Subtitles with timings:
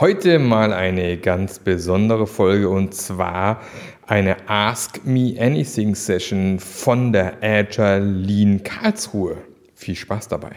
[0.00, 3.62] Heute mal eine ganz besondere Folge und zwar
[4.06, 9.38] eine Ask Me Anything Session von der Agile Lean Karlsruhe.
[9.74, 10.52] Viel Spaß dabei.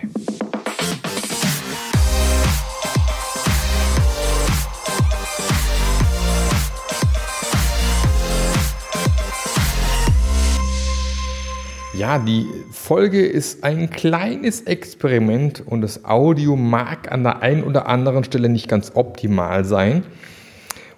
[12.01, 17.87] Ja, die Folge ist ein kleines Experiment und das Audio mag an der einen oder
[17.87, 20.03] anderen Stelle nicht ganz optimal sein.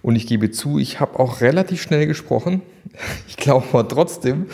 [0.01, 2.61] Und ich gebe zu, ich habe auch relativ schnell gesprochen.
[3.27, 4.45] Ich glaube aber trotzdem,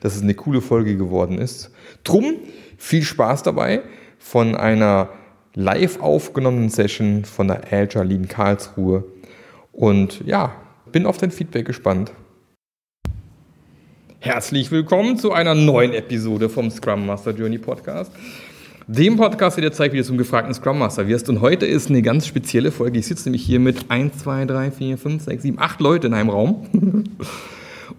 [0.00, 1.70] dass es eine coole Folge geworden ist.
[2.02, 2.34] Drum
[2.76, 3.80] viel Spaß dabei
[4.18, 5.08] von einer
[5.54, 9.04] live aufgenommenen Session von der Agile Lean Karlsruhe.
[9.72, 10.52] Und ja,
[10.92, 12.12] bin auf dein Feedback gespannt.
[14.24, 18.10] Herzlich willkommen zu einer neuen Episode vom Scrum Master Journey Podcast.
[18.86, 21.28] Dem Podcast, der dir zeigt, wie du zum gefragten Scrum Master wirst.
[21.28, 22.98] Und heute ist eine ganz spezielle Folge.
[22.98, 26.14] Ich sitze nämlich hier mit 1, 2, 3, 4, 5, 6, 7, 8 Leute in
[26.14, 26.64] einem Raum.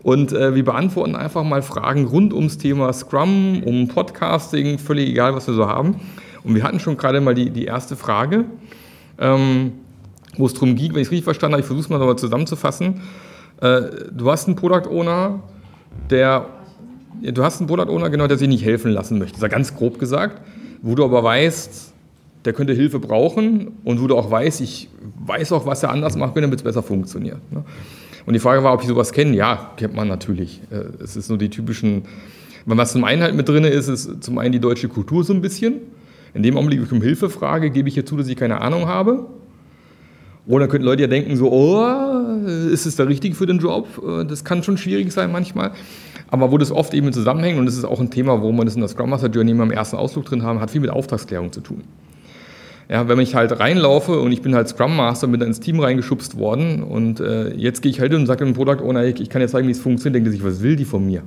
[0.01, 5.35] Und äh, wir beantworten einfach mal Fragen rund ums Thema Scrum, um Podcasting, völlig egal,
[5.35, 5.99] was wir so haben.
[6.43, 8.45] Und wir hatten schon gerade mal die, die erste Frage,
[9.19, 9.73] ähm,
[10.37, 12.17] wo es darum ging, wenn ich es richtig verstanden habe, ich versuche es mal aber
[12.17, 13.01] zusammenzufassen.
[13.61, 15.43] Äh, du hast einen Product Owner,
[16.09, 16.47] der,
[17.21, 19.33] du hast einen Product Owner, genau, der sich nicht helfen lassen möchte.
[19.33, 20.41] Das ist ja ganz grob gesagt.
[20.81, 21.93] Wo du aber weißt,
[22.45, 24.89] der könnte Hilfe brauchen und wo du auch weißt, ich
[25.25, 27.39] weiß auch, was er anders macht, damit es besser funktioniert.
[27.51, 27.63] Ne?
[28.25, 29.35] Und die Frage war, ob ich sowas kenne.
[29.35, 30.61] Ja, kennt man natürlich.
[30.71, 32.03] Äh, es ist nur die typischen,
[32.65, 35.41] was zum einen halt mit drin ist, ist zum einen die deutsche Kultur so ein
[35.41, 35.75] bisschen.
[36.33, 38.61] In dem Augenblick, wo ich um Hilfe frage, gebe ich hier zu, dass ich keine
[38.61, 39.25] Ahnung habe.
[40.47, 43.87] Oder könnten Leute ja denken, so, oh, ist es der Richtige für den Job?
[44.05, 45.71] Äh, das kann schon schwierig sein manchmal.
[46.29, 48.75] Aber wo das oft eben zusammenhängt, und das ist auch ein Thema, wo man das
[48.75, 51.51] in der Scrum Master Journey immer im ersten Ausflug drin haben, hat viel mit Auftragsklärung
[51.51, 51.83] zu tun.
[52.89, 55.79] Ja, wenn ich halt reinlaufe und ich bin halt Scrum Master, bin da ins Team
[55.79, 59.19] reingeschubst worden und äh, jetzt gehe ich halt hin und sage dem Product Owner, ich,
[59.19, 61.23] ich kann jetzt zeigen, wie es funktioniert, denkt er sich, was will die von mir?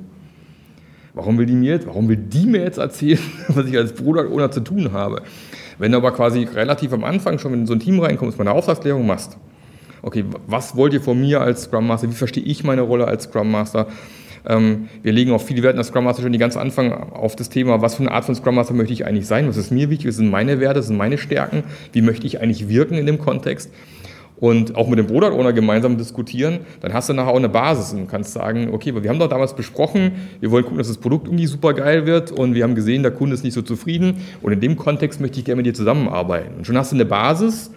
[1.15, 3.19] Warum will die mir jetzt, warum will die mir jetzt erzählen,
[3.49, 5.23] was ich als Product Owner zu tun habe?
[5.79, 9.07] Wenn du aber quasi relativ am Anfang schon in so ein Team reinkommst, meine Auftragsklärung
[9.07, 9.37] machst,
[10.03, 13.25] okay, was wollt ihr von mir als Scrum Master, wie verstehe ich meine Rolle als
[13.25, 13.87] Scrum Master?
[14.47, 17.49] Ähm, wir legen auch viele Werte der Scrum Master schon die ganz Anfang auf das
[17.49, 19.91] Thema, was für eine Art von Scrum Master möchte ich eigentlich sein, was ist mir
[19.91, 23.07] wichtig, was sind meine Werte, was sind meine Stärken, wie möchte ich eigentlich wirken in
[23.07, 23.71] dem Kontext
[24.41, 27.93] und auch mit dem Product Owner gemeinsam diskutieren, dann hast du nachher auch eine Basis
[27.93, 31.27] und kannst sagen, okay, wir haben doch damals besprochen, wir wollen gucken, dass das Produkt
[31.27, 34.53] irgendwie super geil wird und wir haben gesehen, der Kunde ist nicht so zufrieden und
[34.53, 36.55] in dem Kontext möchte ich gerne mit dir zusammenarbeiten.
[36.59, 37.71] Und schon hast du eine Basis,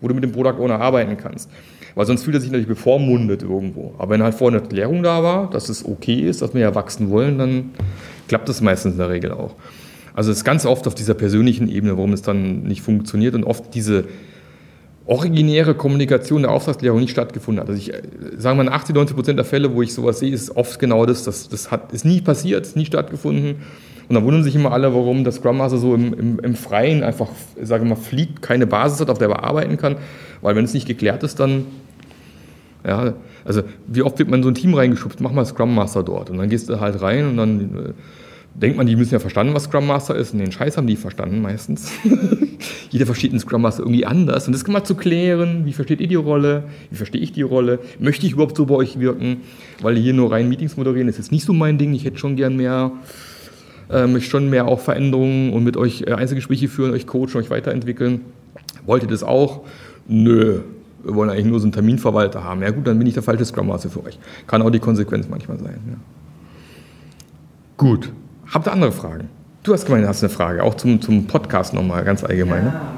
[0.00, 1.50] wo du mit dem Product Owner arbeiten kannst.
[1.94, 3.94] Weil sonst fühlt er sich natürlich bevormundet irgendwo.
[3.98, 6.74] Aber wenn halt vorher eine Erklärung da war, dass es okay ist, dass wir ja
[6.74, 7.70] wachsen wollen, dann
[8.28, 9.54] klappt das meistens in der Regel auch.
[10.14, 13.44] Also es ist ganz oft auf dieser persönlichen Ebene, warum es dann nicht funktioniert und
[13.44, 14.04] oft diese
[15.08, 17.68] originäre Kommunikation der Auftragsklärung nicht stattgefunden hat.
[17.68, 18.02] Also ich äh,
[18.36, 21.24] sage mal, 80, 90 Prozent der Fälle, wo ich sowas sehe, ist oft genau das.
[21.24, 23.56] Das, das hat, ist nie passiert, ist nie stattgefunden.
[24.08, 27.02] Und dann wundern sich immer alle, warum der Scrum Master so im, im, im Freien
[27.02, 27.28] einfach,
[27.60, 29.96] sage mal, fliegt, keine Basis hat, auf der er arbeiten kann.
[30.42, 31.66] Weil wenn es nicht geklärt ist, dann,
[32.86, 33.14] ja,
[33.44, 36.28] also wie oft wird man in so ein Team reingeschubst, mach mal Scrum Master dort.
[36.28, 37.92] Und dann gehst du halt rein und dann äh,
[38.54, 40.32] denkt man, die müssen ja verstanden, was Scrum Master ist.
[40.32, 41.92] Und den Scheiß haben die verstanden meistens.
[42.90, 44.46] Jeder versteht einen Scrum Master irgendwie anders.
[44.46, 45.64] Und das kann man zu klären.
[45.64, 46.64] Wie versteht ihr die Rolle?
[46.90, 47.78] Wie verstehe ich die Rolle?
[47.98, 49.38] Möchte ich überhaupt so bei euch wirken?
[49.80, 51.94] Weil hier nur rein Meetings moderieren ist jetzt nicht so mein Ding.
[51.94, 52.92] Ich hätte schon gern mehr,
[53.88, 58.22] äh, schon mehr auch Veränderungen und mit euch äh, Einzelgespräche führen, euch coachen, euch weiterentwickeln.
[58.86, 59.62] Wollt ihr das auch?
[60.08, 60.60] Nö.
[61.04, 62.62] Wir wollen eigentlich nur so einen Terminverwalter haben.
[62.62, 64.18] Ja gut, dann bin ich der falsche Scrum Master für euch.
[64.46, 65.78] Kann auch die Konsequenz manchmal sein.
[65.88, 65.96] Ja.
[67.76, 68.10] Gut.
[68.50, 69.28] Habt ihr andere Fragen?
[69.62, 72.64] Du hast gemeint, du hast eine Frage, auch zum, zum Podcast nochmal ganz allgemein.
[72.64, 72.72] Ne?
[72.72, 72.92] Ja.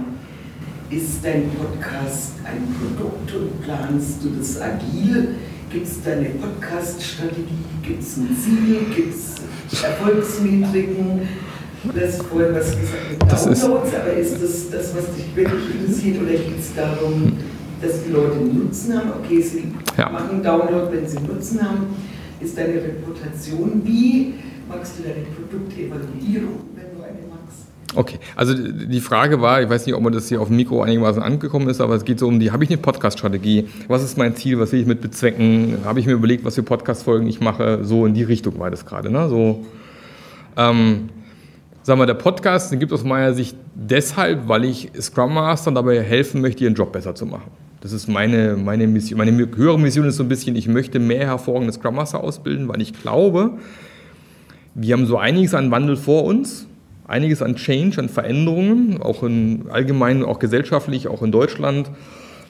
[0.88, 0.96] Ne?
[0.96, 5.34] Ist dein Podcast ein Produkt und planst du das agil?
[5.72, 7.64] Gibt es da eine Podcast-Strategie?
[7.82, 8.94] Gibt es ein Ziel?
[8.94, 11.28] Gibt es Erfolgsmetriken?
[11.82, 16.22] Du hast vorhin was gesagt mit Downloads, aber ist das das, was dich wirklich interessiert
[16.22, 17.32] oder geht es darum,
[17.82, 19.10] dass die Leute Nutzen haben?
[19.24, 20.10] Okay, sie ja.
[20.10, 21.86] machen Download, wenn sie Nutzen haben.
[22.40, 24.34] Ist deine Reputation wie
[24.70, 27.66] magst du deine Produktevaluierung, wenn du eine magst?
[27.94, 30.82] Okay, also die Frage war, ich weiß nicht, ob man das hier auf dem Mikro
[30.82, 33.66] einigermaßen angekommen ist, aber es geht so um die, habe ich eine Podcast-Strategie?
[33.88, 34.60] Was ist mein Ziel?
[34.60, 35.78] Was will ich mit bezwecken?
[35.84, 37.84] Habe ich mir überlegt, was für Podcast-Folgen ich mache?
[37.84, 39.28] So in die Richtung war das gerade, ne?
[39.28, 39.64] So,
[40.56, 41.08] ähm,
[41.82, 46.00] sagen wir, der Podcast, den gibt aus meiner Sicht deshalb, weil ich Scrum Master dabei
[46.00, 47.50] helfen möchte, ihren Job besser zu machen.
[47.80, 49.18] Das ist meine, meine Mission.
[49.18, 52.80] Meine höhere Mission ist so ein bisschen, ich möchte mehr hervorragende Scrum Master ausbilden, weil
[52.82, 53.58] ich glaube,
[54.74, 56.66] wir haben so einiges an Wandel vor uns,
[57.06, 61.90] einiges an Change, an Veränderungen, auch in allgemein, auch gesellschaftlich, auch in Deutschland.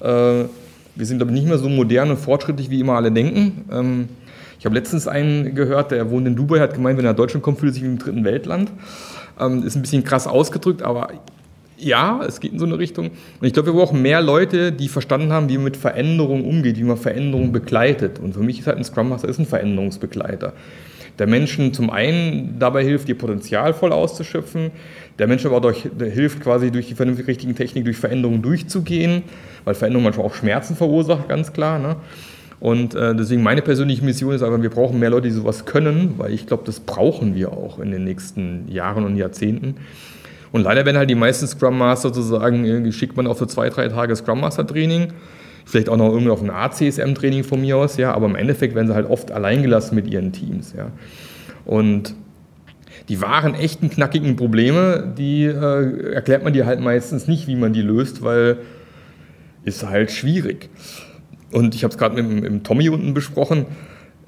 [0.00, 0.44] Äh,
[0.96, 3.64] wir sind, ich, nicht mehr so modern und fortschrittlich, wie immer alle denken.
[3.72, 4.08] Ähm,
[4.58, 7.42] ich habe letztens einen gehört, der wohnt in Dubai, hat gemeint, wenn er nach Deutschland
[7.42, 8.70] kommt, fühlt er sich wie im dritten Weltland.
[9.40, 11.08] Ähm, ist ein bisschen krass ausgedrückt, aber
[11.78, 13.06] ja, es geht in so eine Richtung.
[13.06, 16.76] Und ich glaube, wir brauchen mehr Leute, die verstanden haben, wie man mit Veränderungen umgeht,
[16.76, 18.18] wie man Veränderungen begleitet.
[18.18, 20.52] Und für mich ist halt ein Scrum Master ist ein Veränderungsbegleiter.
[21.20, 24.70] Der Menschen zum einen dabei hilft, ihr Potenzial voll auszuschöpfen,
[25.18, 29.22] der Mensch aber auch durch, hilft quasi durch die vernünftig richtigen Technik durch Veränderungen durchzugehen,
[29.64, 31.78] weil Veränderung manchmal auch Schmerzen verursacht, ganz klar.
[31.78, 31.96] Ne?
[32.58, 36.14] Und äh, deswegen meine persönliche Mission ist einfach, wir brauchen mehr Leute, die sowas können,
[36.16, 39.76] weil ich glaube, das brauchen wir auch in den nächsten Jahren und Jahrzehnten.
[40.52, 43.88] Und leider werden halt die meisten Scrum Master sozusagen, schickt man auf so zwei, drei
[43.88, 45.08] Tage Scrum Master Training,
[45.64, 48.74] vielleicht auch noch irgendwie auf ein ACSM Training von mir aus, ja, aber im Endeffekt
[48.74, 50.90] werden sie halt oft alleingelassen mit ihren Teams, ja.
[51.64, 52.14] Und
[53.08, 57.72] die wahren, echten, knackigen Probleme, die äh, erklärt man dir halt meistens nicht, wie man
[57.72, 58.58] die löst, weil
[59.64, 60.70] ist halt schwierig.
[61.52, 63.66] Und ich habe es gerade mit, mit Tommy unten besprochen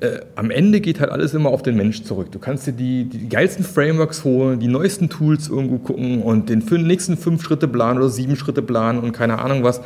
[0.02, 2.32] äh, am Ende geht halt alles immer auf den Mensch zurück.
[2.32, 6.64] Du kannst dir die, die geilsten Frameworks holen, die neuesten Tools irgendwo gucken und den
[6.86, 9.80] nächsten fünf Schritte planen oder sieben Schritte planen und keine Ahnung was.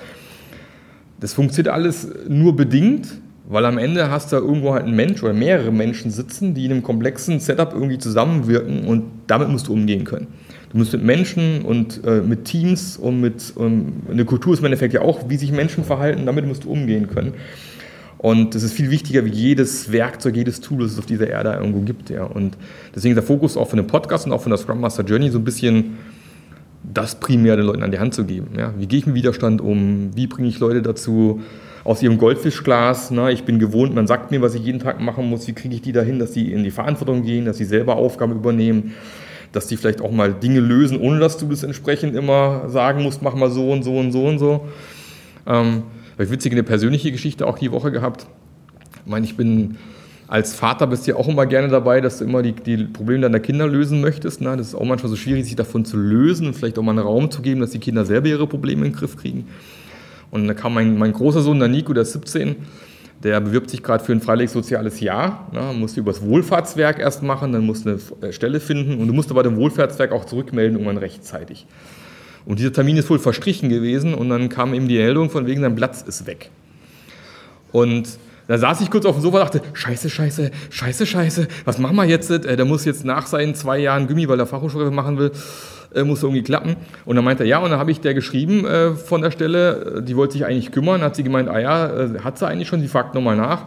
[1.21, 3.09] Das funktioniert alles nur bedingt,
[3.49, 6.65] weil am Ende hast du da irgendwo halt einen Mensch oder mehrere Menschen sitzen, die
[6.65, 10.27] in einem komplexen Setup irgendwie zusammenwirken und damit musst du umgehen können.
[10.71, 14.67] Du musst mit Menschen und äh, mit Teams und mit ähm, eine Kultur ist im
[14.67, 17.35] Endeffekt ja auch, wie sich Menschen verhalten, damit musst du umgehen können.
[18.19, 21.53] Und das ist viel wichtiger wie jedes Werkzeug, jedes Tool, das es auf dieser Erde
[21.53, 22.11] irgendwo gibt.
[22.11, 22.25] Ja.
[22.25, 22.57] Und
[22.95, 25.31] deswegen ist der Fokus auch von dem Podcast und auch von der Scrum Master Journey
[25.31, 25.99] so ein bisschen
[26.93, 28.49] das primär den Leuten an die Hand zu geben.
[28.57, 28.73] Ja.
[28.79, 30.11] Wie gehe ich mit Widerstand um?
[30.15, 31.41] Wie bringe ich Leute dazu,
[31.87, 35.31] aus ihrem Goldfischglas, na, ich bin gewohnt, man sagt mir, was ich jeden Tag machen
[35.31, 37.95] muss, wie kriege ich die dahin, dass sie in die Verantwortung gehen, dass sie selber
[37.95, 38.95] Aufgaben übernehmen,
[39.53, 43.23] dass die vielleicht auch mal Dinge lösen, ohne dass du das entsprechend immer sagen musst,
[43.23, 44.67] mach mal so und so und so und so.
[45.47, 45.85] Ähm,
[46.15, 48.27] habe ich witzig eine persönliche Geschichte auch die Woche gehabt.
[49.05, 49.77] Ich meine, ich bin
[50.29, 53.23] als Vater bist du ja auch immer gerne dabei, dass du immer die, die Probleme
[53.23, 54.41] deiner Kinder lösen möchtest.
[54.41, 54.57] Ne?
[54.57, 57.07] Das ist auch manchmal so schwierig, sich davon zu lösen und vielleicht auch mal einen
[57.07, 59.47] Raum zu geben, dass die Kinder selber ihre Probleme in den Griff kriegen.
[60.33, 62.57] Und da kam mein, mein großer Sohn, der Nico, der ist 17,
[63.23, 65.49] der bewirbt sich gerade für ein freiwilliges soziales Jahr.
[65.53, 65.73] Ne?
[65.79, 69.45] Musste übers Wohlfahrtswerk erst machen, dann musst du eine Stelle finden und du musst aber
[69.45, 71.67] dem Wohlfahrtswerk auch zurückmelden, irgendwann rechtzeitig.
[72.45, 75.61] Und dieser Termin ist wohl verstrichen gewesen und dann kam ihm die Meldung von wegen,
[75.61, 76.51] sein Platz ist weg.
[77.73, 81.79] Und da saß ich kurz auf dem Sofa und dachte, scheiße, scheiße, scheiße, scheiße, was
[81.79, 82.31] machen wir jetzt?
[82.31, 85.33] Äh, der muss jetzt nach seinen zwei Jahren Gummi, weil er Fachhochschule machen will,
[85.95, 86.77] äh, muss irgendwie klappen.
[87.05, 90.03] Und dann meinte er, ja, und dann habe ich der geschrieben äh, von der Stelle,
[90.07, 91.91] die wollte sich eigentlich kümmern, hat sie gemeint, ah ja,
[92.23, 93.65] hat sie eigentlich schon, sie fragt nochmal nach.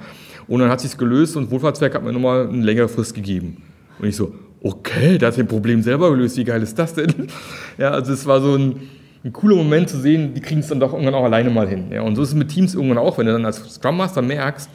[0.47, 3.61] Und dann hat sie es gelöst und Wohlfahrtswerk hat mir nochmal eine längere Frist gegeben.
[3.99, 4.33] Und ich so,
[4.63, 7.27] okay, der hat sein Problem selber gelöst, wie geil ist das denn?
[7.77, 8.89] Ja, also es war so ein,
[9.23, 11.85] ein cooler Moment zu sehen, die kriegen es dann doch irgendwann auch alleine mal hin.
[11.91, 14.21] Ja, und so ist es mit Teams irgendwann auch, wenn du dann als Scrum Master
[14.21, 14.69] merkst,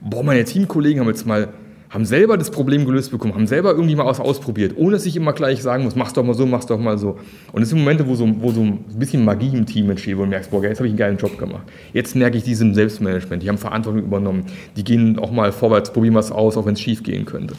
[0.00, 1.48] boah, meine Teamkollegen haben jetzt mal,
[1.90, 5.16] haben selber das Problem gelöst bekommen, haben selber irgendwie mal was ausprobiert, ohne dass ich
[5.16, 7.18] immer gleich sagen muss, mach's doch mal so, mach's doch mal so.
[7.50, 10.22] Und es sind Momente, wo so, wo so ein bisschen Magie im Team entsteht, wo
[10.22, 11.64] du merkst, boah, jetzt habe ich einen geilen Job gemacht.
[11.92, 14.44] Jetzt merke ich diesem Selbstmanagement, die haben Verantwortung übernommen,
[14.76, 17.54] die gehen auch mal vorwärts, probieren was aus, auch wenn es schief gehen könnte.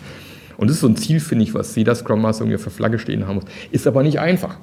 [0.56, 3.00] Und das ist so ein Ziel, finde ich, was jeder Scrum Master irgendwie für Flagge
[3.00, 3.46] stehen haben muss.
[3.72, 4.58] Ist aber nicht einfach.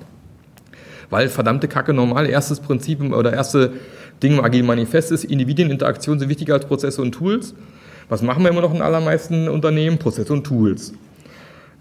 [1.11, 3.73] Weil verdammte Kacke normal, erstes Prinzip oder erste
[4.23, 7.55] Ding im Agilen Manifest ist, Individieninteraktion sind wichtiger als Prozesse und Tools.
[8.09, 9.99] Was machen wir immer noch in allermeisten Unternehmen?
[9.99, 10.93] Prozesse und Tools.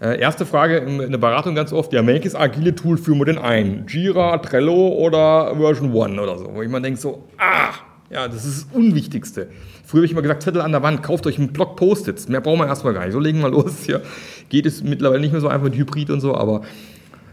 [0.00, 3.38] Äh, erste Frage in der Beratung ganz oft, ja, welches agile Tool führen wir denn
[3.38, 3.86] ein?
[3.88, 6.50] Jira, Trello oder Version 1 oder so?
[6.54, 7.72] Wo ich immer denke so, ah,
[8.08, 9.48] ja, das ist das Unwichtigste.
[9.84, 12.28] Früher habe ich immer gesagt, Zettel an der Wand, kauft euch einen Block Post-its.
[12.28, 13.12] Mehr brauchen wir erstmal gar nicht.
[13.12, 13.84] So legen wir los.
[13.84, 14.02] Hier
[14.48, 16.62] geht es mittlerweile nicht mehr so einfach mit Hybrid und so, aber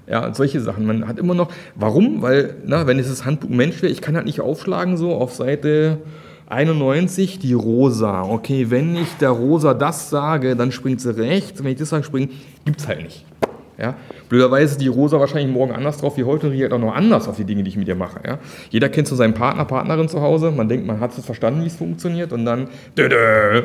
[0.08, 0.86] ja, solche Sachen.
[0.86, 2.22] Man hat immer noch, warum?
[2.22, 5.34] Weil, na, wenn es das Handbuch Mensch wäre, ich kann halt nicht aufschlagen, so auf
[5.34, 6.00] Seite
[6.48, 8.24] 91, die Rosa.
[8.24, 11.64] Okay, wenn ich der Rosa das sage, dann springt sie rechts.
[11.64, 12.32] Wenn ich das sage, springt,
[12.66, 13.26] gibt es halt nicht.
[13.78, 13.96] Ja?
[14.30, 17.36] Blöderweise die Rosa wahrscheinlich morgen anders drauf wie heute und reagiert auch noch anders auf
[17.36, 18.20] die Dinge, die ich mit ihr mache.
[18.26, 18.40] Ja?
[18.70, 20.52] Jeder kennt so seinen Partner, Partnerin zu Hause.
[20.52, 23.64] Man denkt, man hat es verstanden, wie es funktioniert und dann, dö, dö.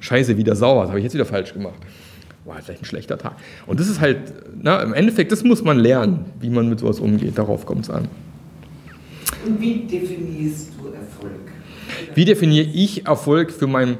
[0.00, 1.78] scheiße, wieder sauer, das habe ich jetzt wieder falsch gemacht.
[2.48, 3.36] War vielleicht ein schlechter Tag.
[3.66, 6.98] Und das ist halt, na, im Endeffekt, das muss man lernen, wie man mit sowas
[6.98, 7.36] umgeht.
[7.36, 8.08] Darauf kommt es an.
[9.46, 11.52] Und wie definierst du Erfolg?
[12.14, 13.98] Wie definiere ich Erfolg für mein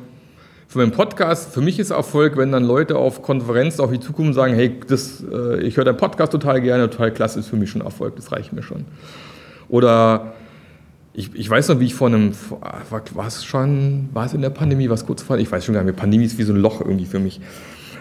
[0.67, 4.35] für meinen Podcast, für mich ist Erfolg, wenn dann Leute auf Konferenzen auf die Zukunft
[4.35, 7.71] sagen, hey, das, äh, ich höre deinen Podcast total gerne, total klasse, ist für mich
[7.71, 8.85] schon Erfolg, das reicht mir schon.
[9.71, 10.35] Oder
[11.15, 12.33] ich, ich weiß noch, wie ich vor einem,
[13.15, 15.83] war es schon, war es in der Pandemie, was kurz vor, ich weiß schon gar
[15.83, 17.41] nicht mehr, Pandemie ist wie so ein Loch irgendwie für mich.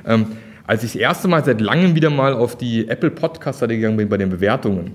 [0.07, 0.25] Ähm,
[0.65, 4.09] als ich das erste Mal seit langem wieder mal auf die Apple Podcaster gegangen bin
[4.09, 4.91] bei den Bewertungen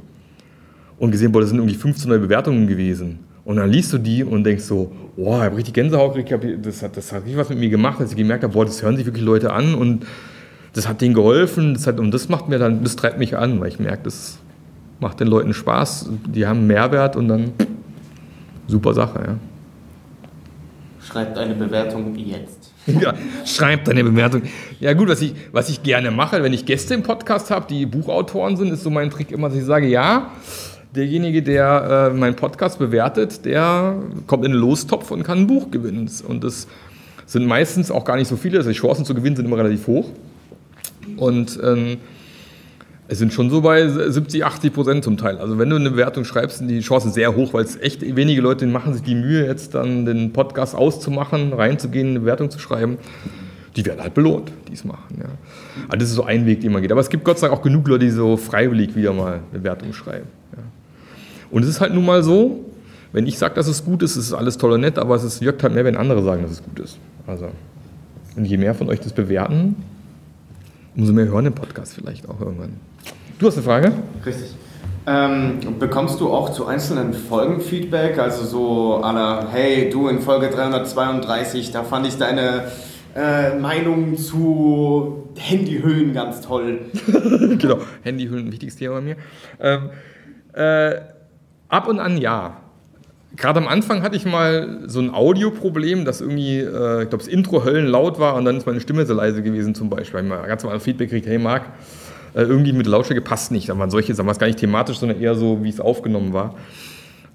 [0.98, 3.20] und gesehen, boah, das sind irgendwie 15 neue Bewertungen gewesen.
[3.44, 6.82] Und dann liest du die und denkst so, boah, ich habe richtig Gänsehaut gekriegt, das
[6.82, 8.96] hat, das hat richtig was mit mir gemacht, dass ich gemerkt habe, boah, das hören
[8.96, 10.06] sich wirklich Leute an und
[10.74, 11.74] das hat denen geholfen.
[11.74, 14.38] Das hat, und das macht mir dann, das treibt mich an, weil ich merke, das
[15.00, 17.52] macht den Leuten Spaß, die haben Mehrwert und dann
[18.68, 19.36] super Sache, ja.
[21.04, 22.61] Schreibt eine Bewertung jetzt.
[23.00, 24.42] Ja, schreibt eine Bewertung.
[24.80, 27.86] Ja gut, was ich, was ich gerne mache, wenn ich Gäste im Podcast habe, die
[27.86, 30.32] Buchautoren sind, ist so mein Trick immer, dass ich sage, ja,
[30.94, 33.96] derjenige, der äh, meinen Podcast bewertet, der
[34.26, 36.10] kommt in den Lostopf und kann ein Buch gewinnen.
[36.26, 36.66] Und das
[37.26, 39.86] sind meistens auch gar nicht so viele, also die Chancen zu gewinnen sind immer relativ
[39.86, 40.10] hoch.
[41.16, 41.98] Und ähm,
[43.12, 45.36] es sind schon so bei 70, 80 Prozent zum Teil.
[45.36, 48.40] Also wenn du eine Bewertung schreibst, sind die Chancen sehr hoch, weil es echt wenige
[48.40, 52.96] Leute machen sich die Mühe, jetzt dann den Podcast auszumachen, reinzugehen, eine Bewertung zu schreiben.
[53.76, 55.18] Die werden halt belohnt, die es machen.
[55.18, 55.26] Ja.
[55.88, 56.90] Also das ist so ein Weg, den man geht.
[56.90, 59.60] Aber es gibt Gott sei Dank auch genug Leute, die so freiwillig wieder mal eine
[59.60, 60.28] Bewertung schreiben.
[60.56, 60.62] Ja.
[61.50, 62.64] Und es ist halt nun mal so,
[63.12, 65.40] wenn ich sage, dass es gut ist, ist es alles toll und nett, aber es
[65.42, 66.96] wirkt halt mehr, wenn andere sagen, dass es gut ist.
[67.26, 67.50] Also,
[68.36, 69.76] und je mehr von euch das bewerten,
[70.96, 72.72] umso mehr hören den Podcast vielleicht auch irgendwann.
[73.42, 73.92] Du hast eine Frage?
[74.24, 74.54] Richtig.
[75.04, 78.16] Ähm, bekommst du auch zu einzelnen Folgen Feedback?
[78.16, 82.68] Also so aller, hey, du in Folge 332, da fand ich deine
[83.16, 86.82] äh, Meinung zu Handyhüllen ganz toll.
[87.58, 89.16] genau, Handyhüllen, wichtiges Thema bei mir.
[89.58, 89.90] Ähm,
[90.52, 91.00] äh,
[91.68, 92.58] ab und an ja.
[93.34, 97.26] Gerade am Anfang hatte ich mal so ein Audioproblem, dass irgendwie, äh, ich glaube, das
[97.26, 100.24] Intro höllenlaut war und dann ist meine Stimme so leise gewesen zum Beispiel.
[100.24, 101.64] Ich habe ganz normal Feedback gekriegt, hey Marc,
[102.34, 103.68] äh, irgendwie mit Lautstärke passt nicht.
[103.68, 106.32] Da waren solche, sagen wir es gar nicht thematisch, sondern eher so, wie es aufgenommen
[106.32, 106.54] war.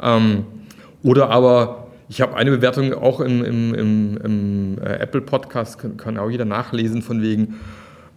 [0.01, 0.45] Ähm,
[1.03, 5.97] oder aber, ich habe eine Bewertung auch im, im, im, im äh, Apple Podcast, kann,
[5.97, 7.55] kann, auch jeder nachlesen, von wegen,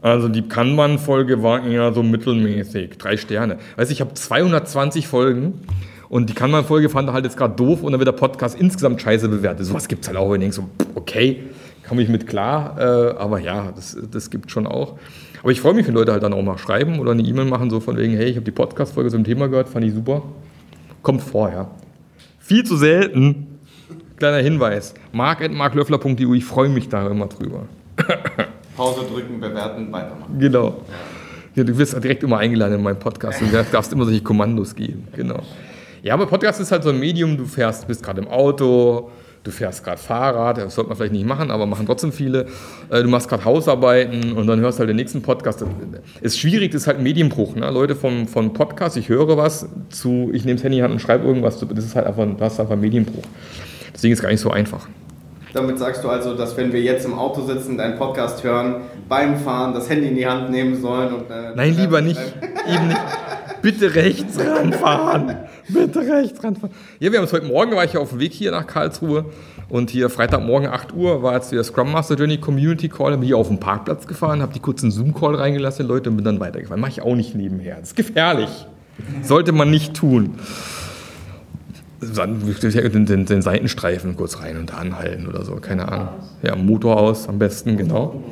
[0.03, 3.59] also die Kanban-Folge war eher so mittelmäßig, drei Sterne.
[3.77, 5.61] Weißt ich habe 220 Folgen
[6.09, 9.03] und die Kanban-Folge fand er halt jetzt gerade doof und dann wird der Podcast insgesamt
[9.03, 9.67] scheiße bewertet.
[9.67, 11.45] Sowas gibt es halt auch, wenn ich denke so, okay,
[11.87, 14.97] komme ich mit klar, äh, aber ja, das, das gibt schon auch.
[15.43, 17.71] Aber ich freue mich, wenn Leute halt dann auch mal schreiben oder eine E-Mail machen,
[17.71, 20.23] so von wegen, hey, ich habe die Podcast-Folge zum Thema gehört, fand ich super.
[21.03, 21.71] Kommt vorher.
[22.39, 23.59] Viel zu selten.
[24.17, 24.95] Kleiner Hinweis.
[25.13, 27.67] mark.marklöffler.eu, ich freue mich da immer drüber.
[28.77, 30.39] Pause drücken, bewerten, weitermachen.
[30.39, 30.83] Genau.
[31.55, 33.41] Ja, du wirst direkt immer eingeladen in meinen Podcast.
[33.41, 35.09] Du darfst immer solche Kommandos geben.
[35.17, 35.41] Genau.
[36.03, 39.11] Ja, aber Podcast ist halt so ein Medium, du fährst, bist gerade im Auto,
[39.43, 42.47] du fährst gerade Fahrrad, das sollte man vielleicht nicht machen, aber machen trotzdem viele.
[42.91, 45.65] Äh, du machst gerade Hausarbeiten und dann hörst halt den nächsten Podcast.
[46.21, 47.55] Ist schwierig, das ist halt ein Medienbruch.
[47.55, 47.71] Ne?
[47.71, 51.01] Leute vom, vom Podcast, ich höre was, zu ich nehme das Handy in Hand und
[51.01, 53.25] schreibe irgendwas, das ist halt einfach, das ist einfach ein Medienbruch.
[53.95, 54.89] Deswegen ist es gar nicht so einfach.
[55.53, 59.37] Damit sagst du also, dass wenn wir jetzt im Auto sitzen, deinen Podcast hören, beim
[59.37, 61.31] Fahren das Handy in die Hand nehmen sollen und.
[61.31, 62.21] Äh, Nein, lieber nicht.
[62.73, 63.01] Eben nicht.
[63.63, 65.37] Bitte rechts ranfahren.
[65.69, 66.75] Bitte rechts ranfahren.
[66.99, 69.27] Ja, wir haben es heute Morgen, war ich ja auf dem Weg hier nach Karlsruhe
[69.69, 73.37] und hier Freitagmorgen 8 Uhr war jetzt wieder Scrum Master Journey Community Call, bin hier
[73.37, 76.81] auf den Parkplatz gefahren, habe die kurzen Zoom-Call reingelassen, Leute, und bin dann weitergefahren.
[76.81, 77.77] Mache ich auch nicht nebenher.
[77.77, 78.51] Das ist gefährlich.
[79.23, 80.35] Sollte man nicht tun.
[82.15, 86.09] Dann den, den, den Seitenstreifen kurz rein und anhalten oder so, keine Ahnung.
[86.43, 88.23] Ja, Motor aus am besten, genau.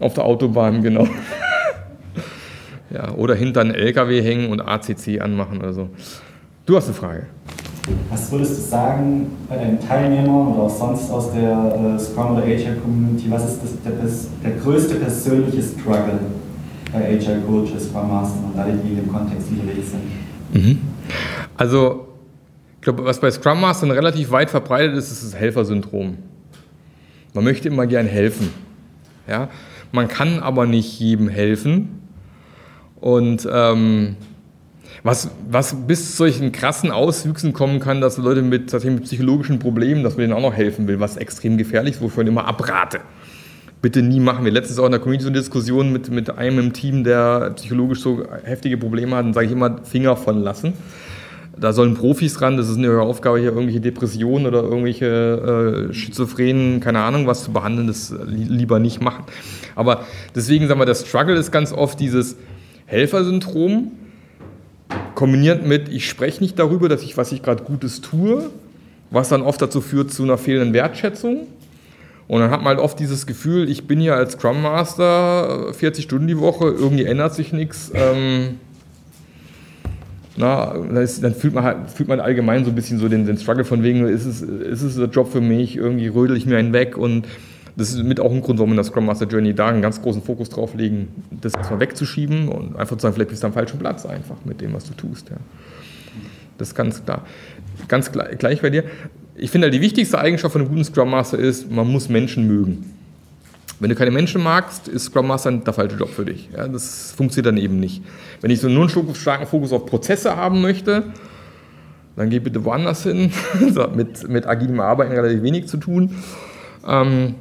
[0.00, 1.08] Auf der Autobahn, genau.
[2.94, 5.88] Ja, oder hinter einen LKW hängen und ACC anmachen oder so.
[6.64, 7.26] Du hast eine Frage.
[8.08, 12.44] Was würdest du sagen bei deinen Teilnehmern oder auch sonst aus der äh, Scrum oder
[12.44, 13.28] Agile Community?
[13.30, 13.92] Was ist das, der,
[14.44, 16.20] der größte persönliche Struggle
[16.92, 20.64] bei Agile Coaches, Scrum Master und alle, die in dem Kontext unterwegs sind?
[20.64, 20.78] Mhm.
[21.56, 22.06] Also,
[22.76, 26.16] ich glaube, was bei Scrum Mastern relativ weit verbreitet ist, ist das Helfersyndrom.
[27.34, 28.50] Man möchte immer gern helfen.
[29.26, 29.48] Ja?
[29.90, 32.03] Man kann aber nicht jedem helfen.
[33.04, 34.16] Und ähm,
[35.02, 40.02] was, was bis zu solchen krassen Auswüchsen kommen kann, dass Leute mit, mit psychologischen Problemen,
[40.02, 43.00] dass man denen auch noch helfen will, was extrem gefährlich ist, wovon ich immer abrate.
[43.82, 44.46] Bitte nie machen.
[44.46, 47.50] Wir letztens auch in der Community so eine Diskussion mit, mit einem im Team, der
[47.56, 50.72] psychologisch so heftige Probleme hat, dann sage ich immer Finger von lassen.
[51.58, 56.80] Da sollen Profis ran, das ist eine Aufgabe, hier irgendwelche Depressionen oder irgendwelche äh, Schizophrenen,
[56.80, 59.24] keine Ahnung, was zu behandeln, das lieber nicht machen.
[59.74, 62.36] Aber deswegen sagen wir, der Struggle ist ganz oft dieses
[62.86, 63.92] Helfersyndrom,
[65.14, 68.50] kombiniert mit, ich spreche nicht darüber, dass ich, was ich gerade Gutes tue,
[69.10, 71.46] was dann oft dazu führt zu einer fehlenden Wertschätzung.
[72.26, 76.04] Und dann hat man halt oft dieses Gefühl, ich bin hier als Scrum Master 40
[76.04, 77.92] Stunden die Woche, irgendwie ändert sich nichts.
[77.94, 78.58] Ähm,
[80.36, 83.64] na, dann fühlt man, halt, fühlt man allgemein so ein bisschen so den, den Struggle
[83.64, 86.72] von wegen, ist es, ist es der Job für mich, irgendwie rödel ich mir einen
[86.72, 87.26] weg und
[87.76, 89.82] das ist mit auch ein Grund, warum wir in der Scrum Master Journey da einen
[89.82, 93.48] ganz großen Fokus drauf legen, das erstmal wegzuschieben und einfach zu sagen, vielleicht bist du
[93.48, 95.28] am falschen Platz einfach mit dem, was du tust.
[95.30, 95.36] Ja.
[96.58, 97.24] Das ist ganz klar.
[97.88, 98.84] ganz gleich, bei dir.
[99.34, 102.92] Ich finde, die wichtigste Eigenschaft von einem guten Scrum Master ist, man muss Menschen mögen.
[103.80, 106.48] Wenn du keine Menschen magst, ist Scrum Master der falsche Job für dich.
[106.56, 108.02] Ja, das funktioniert dann eben nicht.
[108.40, 111.04] Wenn ich so nur einen starken Fokus auf Prozesse haben möchte,
[112.14, 113.32] dann geh bitte woanders hin.
[113.60, 116.14] das hat mit, mit agilem Arbeiten relativ wenig zu tun.
[116.86, 117.34] Ähm,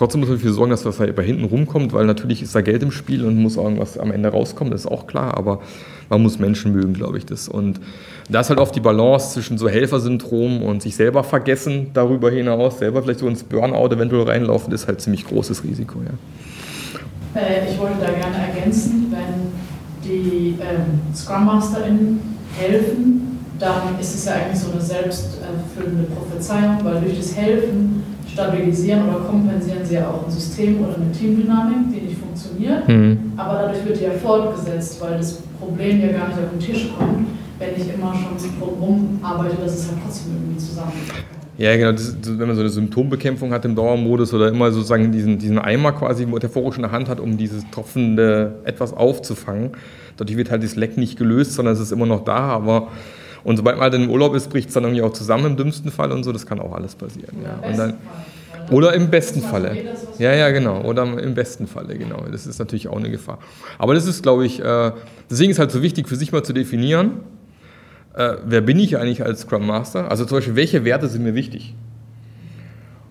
[0.00, 2.62] trotzdem muss man dafür sorgen, dass das halt bei hinten rumkommt, weil natürlich ist da
[2.62, 5.60] Geld im Spiel und muss irgendwas am Ende rauskommen, das ist auch klar, aber
[6.08, 7.26] man muss Menschen mögen, glaube ich.
[7.26, 7.48] Das.
[7.48, 7.80] Und
[8.30, 12.78] da ist halt oft die Balance zwischen so Helfersyndrom und sich selber vergessen darüber hinaus,
[12.78, 15.98] selber vielleicht so ins Burnout eventuell reinlaufen, ist halt ziemlich großes Risiko.
[16.02, 17.38] Ja.
[17.38, 19.52] Äh, ich wollte da gerne ergänzen, wenn
[20.02, 22.20] die ähm, Scrum MasterInnen
[22.58, 28.02] helfen, dann ist es ja eigentlich so eine selbsterfüllende Prophezeiung, weil durch das Helfen
[28.32, 32.88] stabilisieren oder kompensieren sie ja auch ein System oder eine Teamdynamik, die nicht funktioniert.
[32.88, 33.32] Mhm.
[33.36, 36.88] Aber dadurch wird die ja fortgesetzt, weil das Problem ja gar nicht auf den Tisch
[36.96, 41.24] kommt, wenn ich immer schon drumherum arbeite, dass es halt trotzdem irgendwie zusammenkommt.
[41.58, 41.92] Ja, genau.
[41.92, 45.92] Das, wenn man so eine Symptombekämpfung hat im Dauermodus oder immer sozusagen diesen, diesen Eimer
[45.92, 49.72] quasi metaphorisch in der Hand hat, um dieses tropfende etwas aufzufangen,
[50.16, 52.88] dadurch wird halt das Leck nicht gelöst, sondern es ist immer noch da, aber
[53.44, 55.90] und sobald man halt im Urlaub ist, bricht es dann irgendwie auch zusammen im dümmsten
[55.90, 56.32] Fall und so.
[56.32, 57.36] Das kann auch alles passieren.
[57.42, 57.68] Ja.
[57.68, 57.94] Und dann,
[58.70, 59.76] oder im besten Falle.
[60.18, 60.82] Ja, ja, genau.
[60.82, 62.24] Oder im besten Falle, genau.
[62.30, 63.38] Das ist natürlich auch eine Gefahr.
[63.78, 64.92] Aber das ist, glaube ich, äh,
[65.30, 67.20] deswegen ist halt so wichtig, für sich mal zu definieren,
[68.14, 70.10] äh, wer bin ich eigentlich als Scrum Master?
[70.10, 71.74] Also zum Beispiel, welche Werte sind mir wichtig?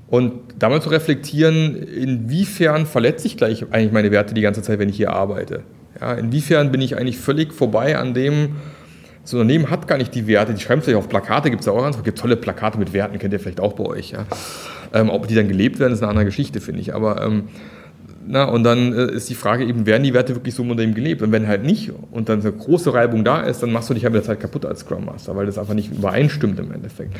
[0.07, 4.89] Und damit zu reflektieren, inwiefern verletze ich gleich eigentlich meine Werte die ganze Zeit, wenn
[4.89, 5.63] ich hier arbeite?
[6.01, 8.55] Ja, inwiefern bin ich eigentlich völlig vorbei an dem,
[9.29, 11.67] das Unternehmen hat gar nicht die Werte, die schreiben es vielleicht auf Plakate, gibt es
[11.67, 14.09] ja auch ganz, gibt tolle Plakate mit Werten, kennt ihr vielleicht auch bei euch.
[14.11, 14.25] Ja.
[14.91, 16.95] Ähm, ob die dann gelebt werden, ist eine andere Geschichte, finde ich.
[16.95, 17.43] Aber ähm,
[18.25, 20.95] na, und dann äh, ist die Frage eben, werden die Werte wirklich so im Unternehmen
[20.95, 21.21] gelebt?
[21.21, 24.03] Und wenn halt nicht und dann eine große Reibung da ist, dann machst du dich
[24.03, 27.13] halt mit der Zeit kaputt als Scrum Master, weil das einfach nicht übereinstimmt im Endeffekt.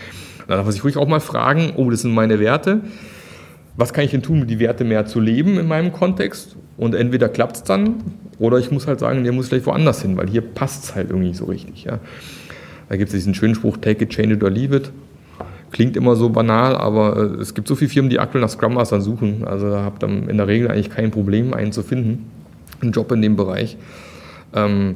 [0.47, 2.81] Dann darf man sich ruhig auch mal fragen, oh, das sind meine Werte.
[3.79, 6.57] Was kann ich denn tun, um die Werte mehr zu leben in meinem Kontext?
[6.75, 7.95] Und entweder klappt es dann
[8.37, 11.11] oder ich muss halt sagen, der muss vielleicht woanders hin, weil hier passt es halt
[11.11, 11.85] irgendwie so richtig.
[11.85, 11.99] Ja.
[12.89, 14.91] Da gibt es diesen schönen Spruch, take it, change it or leave it.
[15.71, 18.73] Klingt immer so banal, aber äh, es gibt so viele Firmen, die aktuell nach Scrum
[18.73, 19.45] Mastern suchen.
[19.47, 22.25] Also da habt ihr in der Regel eigentlich kein Problem, einen zu finden.
[22.81, 23.77] Einen Job in dem Bereich.
[24.53, 24.95] Ähm,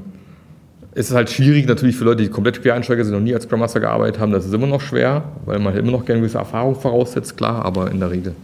[0.93, 3.61] es ist halt schwierig natürlich für Leute, die komplett Quereinsteiger sind, noch nie als Scrum
[3.61, 4.33] Master gearbeitet haben.
[4.33, 7.63] Das ist immer noch schwer, weil man halt immer noch gerne gewisse Erfahrung voraussetzt, klar,
[7.63, 8.35] aber in der Regel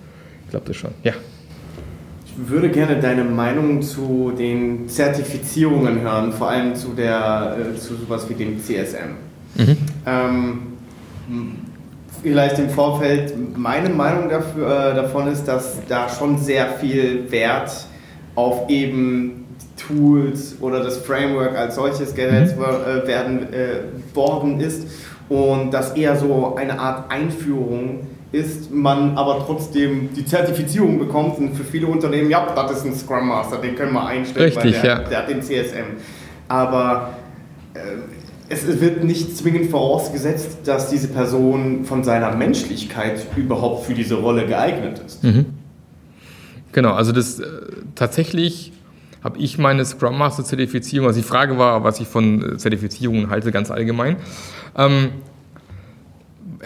[0.49, 0.91] klappt es schon.
[1.03, 1.13] Ja.
[2.25, 7.95] Ich würde gerne deine Meinung zu den Zertifizierungen hören, vor allem zu, der, äh, zu
[7.95, 9.15] sowas wie dem CSM.
[9.55, 9.77] Mhm.
[10.05, 10.59] Ähm,
[12.21, 17.71] vielleicht im Vorfeld, meine Meinung dafür, äh, davon ist, dass da schon sehr viel Wert
[18.35, 22.63] auf eben Tools oder das Framework als solches gesetzt mhm.
[22.63, 24.87] äh, werden äh, worden ist
[25.29, 31.55] und dass eher so eine Art Einführung ist, man aber trotzdem die Zertifizierung bekommt und
[31.55, 34.81] für viele Unternehmen, ja, das ist ein Scrum Master, den können wir einstellen, Richtig, weil
[34.81, 34.99] der, ja.
[34.99, 35.97] der hat den CSM.
[36.47, 37.13] Aber
[37.73, 37.79] äh,
[38.49, 44.45] es wird nicht zwingend vorausgesetzt, dass diese Person von seiner Menschlichkeit überhaupt für diese Rolle
[44.47, 45.23] geeignet ist.
[45.23, 45.45] Mhm.
[46.71, 47.45] Genau, also das äh,
[47.95, 48.73] tatsächlich
[49.23, 53.29] habe ich meine Scrum Master Zertifizierung, also die Frage war, was ich von äh, Zertifizierungen
[53.29, 54.17] halte, ganz allgemein.
[54.77, 55.09] Ähm,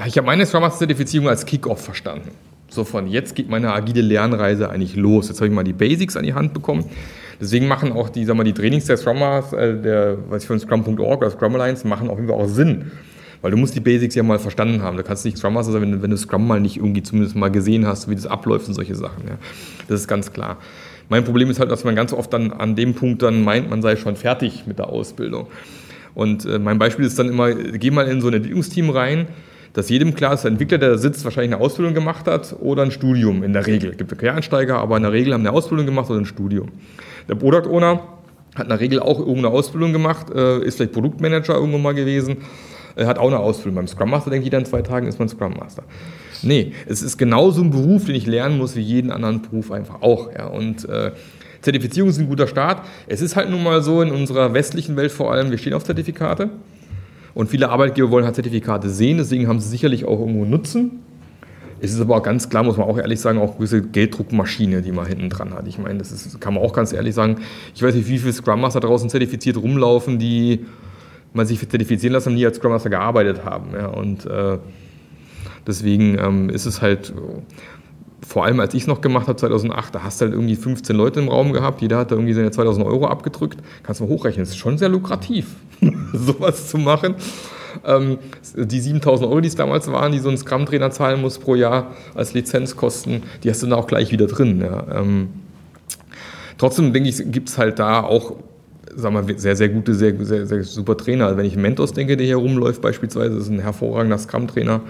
[0.05, 2.31] ich habe meine Scrum Master Zertifizierung als Kickoff verstanden.
[2.69, 5.27] So von jetzt geht meine agile Lernreise eigentlich los.
[5.27, 6.85] Jetzt habe ich mal die Basics an die Hand bekommen.
[7.39, 11.21] Deswegen machen auch die, sag mal, die Trainings der Scrum Master, äh, der, von Scrum.org
[11.21, 12.91] oder Scrum Alliance machen auf jeden Fall auch Sinn.
[13.41, 14.97] Weil du musst die Basics ja mal verstanden haben.
[14.97, 17.51] Du kannst nicht Scrum Master sein, wenn, wenn du Scrum mal nicht irgendwie zumindest mal
[17.51, 19.27] gesehen hast, wie das abläuft und solche Sachen.
[19.27, 19.37] Ja.
[19.87, 20.57] Das ist ganz klar.
[21.09, 23.81] Mein Problem ist halt, dass man ganz oft dann an dem Punkt dann meint, man
[23.81, 25.47] sei schon fertig mit der Ausbildung.
[26.15, 29.27] Und äh, mein Beispiel ist dann immer, geh mal in so ein Entwicklungsteam rein,
[29.73, 32.83] dass jedem klar ist, der Entwickler, der da sitzt, wahrscheinlich eine Ausbildung gemacht hat oder
[32.83, 33.91] ein Studium in der Regel.
[33.91, 36.69] Es gibt Quereinsteiger, aber in der Regel haben eine Ausbildung gemacht oder ein Studium.
[37.27, 38.01] Der Product Owner
[38.55, 42.37] hat in der Regel auch irgendeine Ausbildung gemacht, äh, ist vielleicht Produktmanager irgendwo mal gewesen,
[42.95, 43.75] äh, hat auch eine Ausbildung.
[43.75, 45.83] Beim Scrum Master denkt jeder in zwei Tagen ist man Scrum Master.
[46.43, 50.01] Nee, es ist genauso ein Beruf, den ich lernen muss wie jeden anderen Beruf einfach
[50.01, 50.29] auch.
[50.31, 50.47] Ja.
[50.47, 51.11] Und äh,
[51.61, 52.85] Zertifizierung ist ein guter Start.
[53.07, 55.85] Es ist halt nun mal so in unserer westlichen Welt vor allem, wir stehen auf
[55.85, 56.49] Zertifikate.
[57.33, 60.99] Und viele Arbeitgeber wollen halt Zertifikate sehen, deswegen haben sie sicherlich auch irgendwo Nutzen.
[61.83, 64.81] Es ist aber auch ganz klar, muss man auch ehrlich sagen, auch eine gewisse Gelddruckmaschine,
[64.81, 65.67] die man hinten dran hat.
[65.67, 67.37] Ich meine, das ist, kann man auch ganz ehrlich sagen.
[67.75, 70.65] Ich weiß nicht, wie viele Scrum Master draußen zertifiziert rumlaufen, die
[71.33, 73.71] man sich zertifizieren lassen nie als Scrum Master gearbeitet haben.
[73.73, 74.59] Ja, und äh,
[75.67, 77.11] deswegen ähm, ist es halt,
[78.25, 80.95] vor allem als ich es noch gemacht habe, 2008, da hast du halt irgendwie 15
[80.95, 83.59] Leute im Raum gehabt, jeder hat da irgendwie seine 2000 Euro abgedrückt.
[83.83, 85.47] Kannst du mal hochrechnen, das ist schon sehr lukrativ,
[86.13, 87.15] sowas zu machen.
[87.85, 88.19] Ähm,
[88.55, 91.95] die 7000 Euro, die es damals waren, die so ein Scrum-Trainer zahlen muss pro Jahr
[92.13, 94.61] als Lizenzkosten, die hast du dann auch gleich wieder drin.
[94.61, 94.99] Ja.
[94.99, 95.29] Ähm,
[96.57, 98.35] trotzdem denke ich, gibt es halt da auch
[98.95, 101.25] sagen wir, sehr, sehr gute, sehr, sehr, sehr super Trainer.
[101.25, 104.81] Also wenn ich Mentos denke, der hier rumläuft beispielsweise, ist ein hervorragender Scrum-Trainer,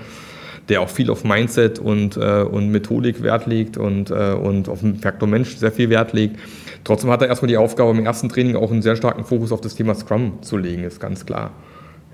[0.70, 4.80] der auch viel auf Mindset und, äh, und Methodik Wert legt und, äh, und auf
[4.80, 6.38] den Faktor Mensch sehr viel Wert legt.
[6.84, 9.62] Trotzdem hat er erstmal die Aufgabe, im ersten Training auch einen sehr starken Fokus auf
[9.62, 11.52] das Thema Scrum zu legen, ist ganz klar.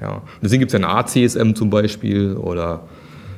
[0.02, 0.22] Ja.
[0.42, 2.82] Deswegen gibt es ja ein ACSM zum Beispiel oder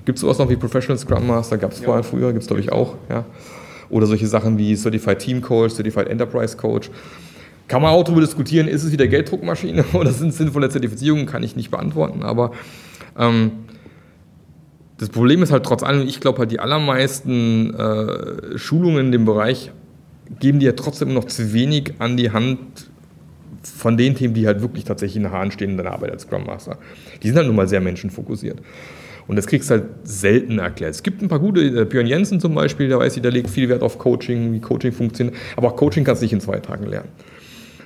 [0.05, 1.85] gibt es sowas noch wie Professional Scrum Master, gab es ja.
[1.85, 2.95] vorher früher, gibt es glaube ich auch.
[3.09, 3.25] Ja.
[3.89, 6.89] Oder solche Sachen wie Certified Team Coach, Certified Enterprise Coach.
[7.67, 11.43] Kann man auch darüber diskutieren, ist es wieder Gelddruckmaschine oder sind es sinnvolle Zertifizierungen, kann
[11.43, 12.51] ich nicht beantworten, aber
[13.17, 13.51] ähm,
[15.01, 19.25] das Problem ist halt trotz allem, ich glaube halt die allermeisten äh, Schulungen in dem
[19.25, 19.71] Bereich
[20.39, 22.59] geben dir ja trotzdem noch zu wenig an die Hand
[23.63, 26.21] von den Themen, die halt wirklich tatsächlich in der Hand stehen in deiner Arbeit als
[26.21, 26.77] Scrum Master.
[27.23, 28.59] Die sind halt nun mal sehr menschenfokussiert.
[29.27, 30.91] Und das kriegst du halt selten erklärt.
[30.91, 33.69] Es gibt ein paar gute, äh, Björn Jensen zum Beispiel, der weiß der legt viel
[33.69, 35.35] Wert auf Coaching, wie Coaching funktioniert.
[35.55, 37.09] Aber auch Coaching kannst du nicht in zwei Tagen lernen.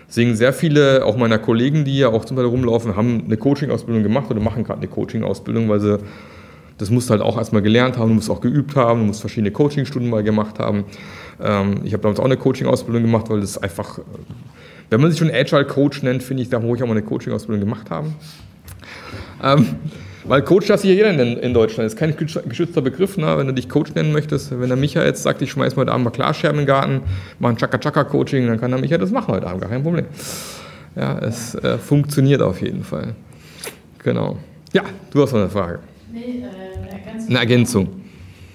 [0.10, 4.04] Deswegen sehr viele, auch meiner Kollegen, die ja auch zum Teil rumlaufen, haben eine Coaching-Ausbildung
[4.04, 6.00] gemacht oder machen gerade eine Coaching-Ausbildung, weil sie
[6.78, 9.22] das musst du halt auch erstmal gelernt haben, du musst auch geübt haben, du musst
[9.22, 10.86] verschiedene Coaching-Stunden mal gemacht haben.
[11.42, 14.00] Ähm, ich habe damals auch eine Coaching-Ausbildung gemacht, weil das einfach,
[14.90, 17.62] wenn man sich schon Agile-Coach nennt, finde ich, da muss ich auch mal eine Coaching-Ausbildung
[17.62, 18.16] gemacht haben.
[19.44, 19.68] Ähm,
[20.28, 21.86] weil Coach sich ja jeder nennen in Deutschland.
[21.86, 23.38] Das ist kein geschützter Begriff, ne?
[23.38, 24.60] wenn du dich Coach nennen möchtest.
[24.60, 27.02] Wenn der Micha jetzt sagt, ich schmeiß mal heute Abend mal Klarscherben den Garten,
[27.38, 30.06] mache ein Chaka-Chaka-Coaching, dann kann der Micha das machen heute Abend, gar kein Problem.
[30.96, 33.14] Ja, es äh, funktioniert auf jeden Fall.
[34.04, 34.38] Genau.
[34.74, 35.80] Ja, du hast noch eine Frage.
[36.12, 36.65] Nee, äh,
[37.28, 37.88] eine Ergänzung.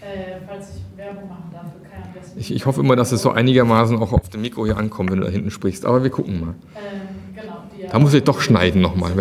[0.00, 3.30] Äh, falls ich Werbung machen darf für keinen ich, ich hoffe immer, dass es so
[3.30, 5.84] einigermaßen auch auf dem Mikro hier ankommt, wenn du da hinten sprichst.
[5.84, 6.54] Aber wir gucken mal.
[6.76, 9.12] Ähm, genau, da muss ich doch schneiden nochmal.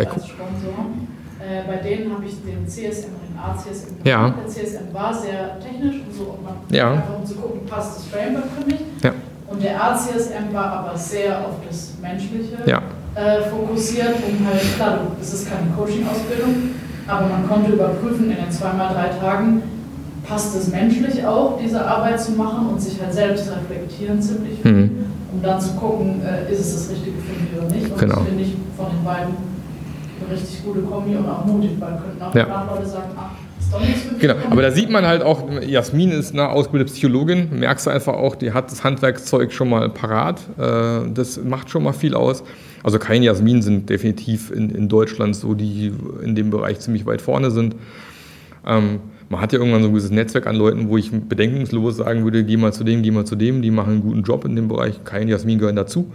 [1.50, 4.06] Äh, bei denen habe ich den CSM und den ACSM gemacht.
[4.06, 4.30] Ja.
[4.30, 6.92] Der CSM war sehr technisch und so, um, ja.
[6.92, 8.82] einfach um zu gucken, passt das Framework für mich.
[9.04, 9.14] Ja.
[9.48, 12.82] Und der ACSM war aber sehr auf das Menschliche ja.
[13.16, 16.76] äh, fokussiert, um halt, klar, es ist keine Coaching-Ausbildung,
[17.10, 19.64] aber man konnte überprüfen in den zweimal drei Tagen,
[20.28, 24.72] passt es menschlich auch, diese Arbeit zu machen und sich halt selbst reflektieren ziemlich viel,
[24.72, 25.06] mhm.
[25.34, 27.92] um dann zu gucken, äh, ist es das Richtige für mich oder nicht.
[27.92, 28.16] Und genau.
[28.16, 29.34] das finde ich von den beiden
[30.22, 32.68] eine richtig gute Kombi und auch mutig, weil könnten auch ja.
[32.70, 33.32] Leute sagen, ach,
[34.20, 38.14] Genau, aber da sieht man halt auch, Jasmin ist eine ausgebildete Psychologin, merkst du einfach
[38.14, 42.44] auch, die hat das Handwerkszeug schon mal parat, äh, das macht schon mal viel aus.
[42.84, 47.22] Also kein Jasmin sind definitiv in, in Deutschland so, die in dem Bereich ziemlich weit
[47.22, 47.76] vorne sind.
[48.66, 52.24] Ähm, man hat ja irgendwann so ein gewisses Netzwerk an Leuten, wo ich bedenkungslos sagen
[52.24, 54.56] würde, geh mal zu dem, geh mal zu dem, die machen einen guten Job in
[54.56, 55.04] dem Bereich.
[55.04, 56.12] Kein Jasmin gehören dazu.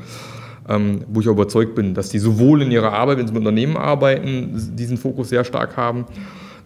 [0.67, 3.41] Ähm, wo ich auch überzeugt bin, dass die sowohl in ihrer Arbeit, wenn sie mit
[3.41, 6.07] Unternehmen arbeiten, diesen Fokus sehr stark haben.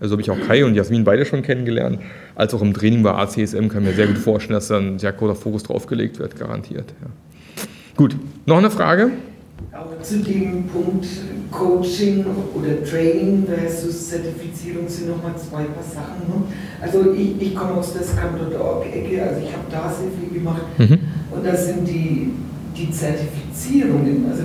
[0.01, 1.99] Also habe ich auch Kai und Jasmin beide schon kennengelernt,
[2.35, 4.99] als auch im Training bei ACSM kann ich mir sehr gut vorstellen, dass da ein
[4.99, 6.93] sehr großer Fokus draufgelegt wird, garantiert.
[7.01, 7.09] Ja.
[7.97, 9.11] Gut, noch eine Frage?
[9.73, 11.07] Auch zu dem Punkt
[11.51, 16.29] Coaching oder Training versus Zertifizierung sind nochmal zwei paar Sachen.
[16.29, 16.43] Ne?
[16.81, 20.99] Also ich, ich komme aus der Scrum.org-Ecke, also ich habe da sehr viel gemacht mhm.
[21.31, 22.33] und da sind die,
[22.77, 24.43] die Zertifizierungen, also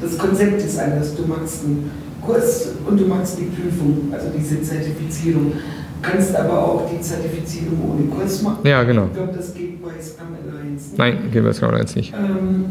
[0.00, 1.90] das Konzept ist anders, du machst einen
[2.24, 5.52] Kurs und du machst die Prüfung, also diese Zertifizierung.
[5.52, 8.66] Du kannst aber auch die Zertifizierung ohne Kurs machen.
[8.66, 9.06] Ja, genau.
[9.06, 10.98] Ich glaube, das geht bei Scrum Alliance nicht.
[10.98, 12.12] Nein, geht bei Scrum Alliance nicht.
[12.14, 12.64] Ähm,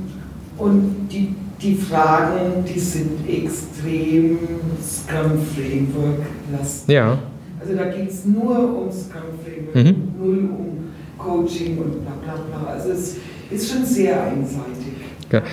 [0.57, 4.37] und die die Fragen, die sind extrem
[4.81, 6.95] Scrum-Framework lastig.
[6.95, 7.17] Ja.
[7.59, 10.13] Also da geht es nur um Scrum-Framework, mhm.
[10.19, 10.77] null um
[11.17, 12.73] Coaching und bla bla bla.
[12.73, 13.15] Also es
[13.49, 14.93] ist schon sehr einseitig.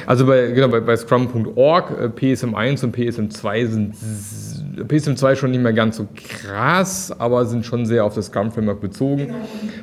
[0.06, 3.94] Also bei, genau, bei, bei Scrum.org, äh, PSM1 und PSM2 sind
[4.88, 9.34] PSM2 schon nicht mehr ganz so krass, aber sind schon sehr auf das Scrum-Framework bezogen.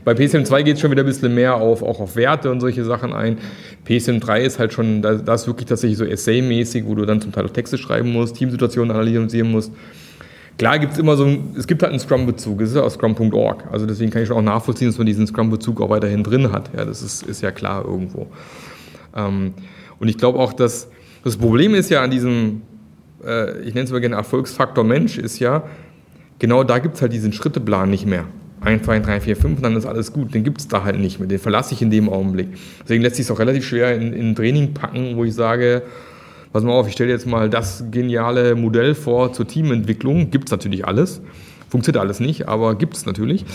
[0.04, 2.84] Bei PSM2 geht es schon wieder ein bisschen mehr auf, auch auf Werte und solche
[2.84, 3.38] Sachen ein.
[3.88, 7.32] PSM3 ist halt schon, da, da ist wirklich tatsächlich so Essay-mäßig, wo du dann zum
[7.32, 9.72] Teil auch Texte schreiben musst, Teamsituationen analysieren musst.
[10.58, 13.66] Klar gibt es immer so, es gibt halt einen Scrum-Bezug, es ist ja aus Scrum.org.
[13.72, 16.72] Also deswegen kann ich schon auch nachvollziehen, dass man diesen Scrum-Bezug auch weiterhin drin hat.
[16.76, 18.28] Ja, das ist, ist ja klar irgendwo.
[19.16, 19.54] Ähm,
[20.00, 20.90] und ich glaube auch, dass
[21.24, 22.62] das Problem ist ja an diesem
[23.26, 25.64] äh, ich nenne es mal gerne Erfolgsfaktor Mensch, ist ja,
[26.40, 28.26] genau da gibt es halt diesen Schritteplan nicht mehr.
[28.62, 30.34] 1, 2, 3, 4, 5, dann ist alles gut.
[30.34, 31.28] Den gibt es da halt nicht mehr.
[31.28, 32.48] Den verlasse ich in dem Augenblick.
[32.82, 35.84] Deswegen lässt sich es auch relativ schwer in, in ein Training packen, wo ich sage,
[36.52, 40.32] pass mal auf, ich stelle jetzt mal das geniale Modell vor zur Teamentwicklung.
[40.32, 41.22] Gibt es natürlich alles.
[41.70, 43.46] Funktioniert alles nicht, aber gibt es natürlich.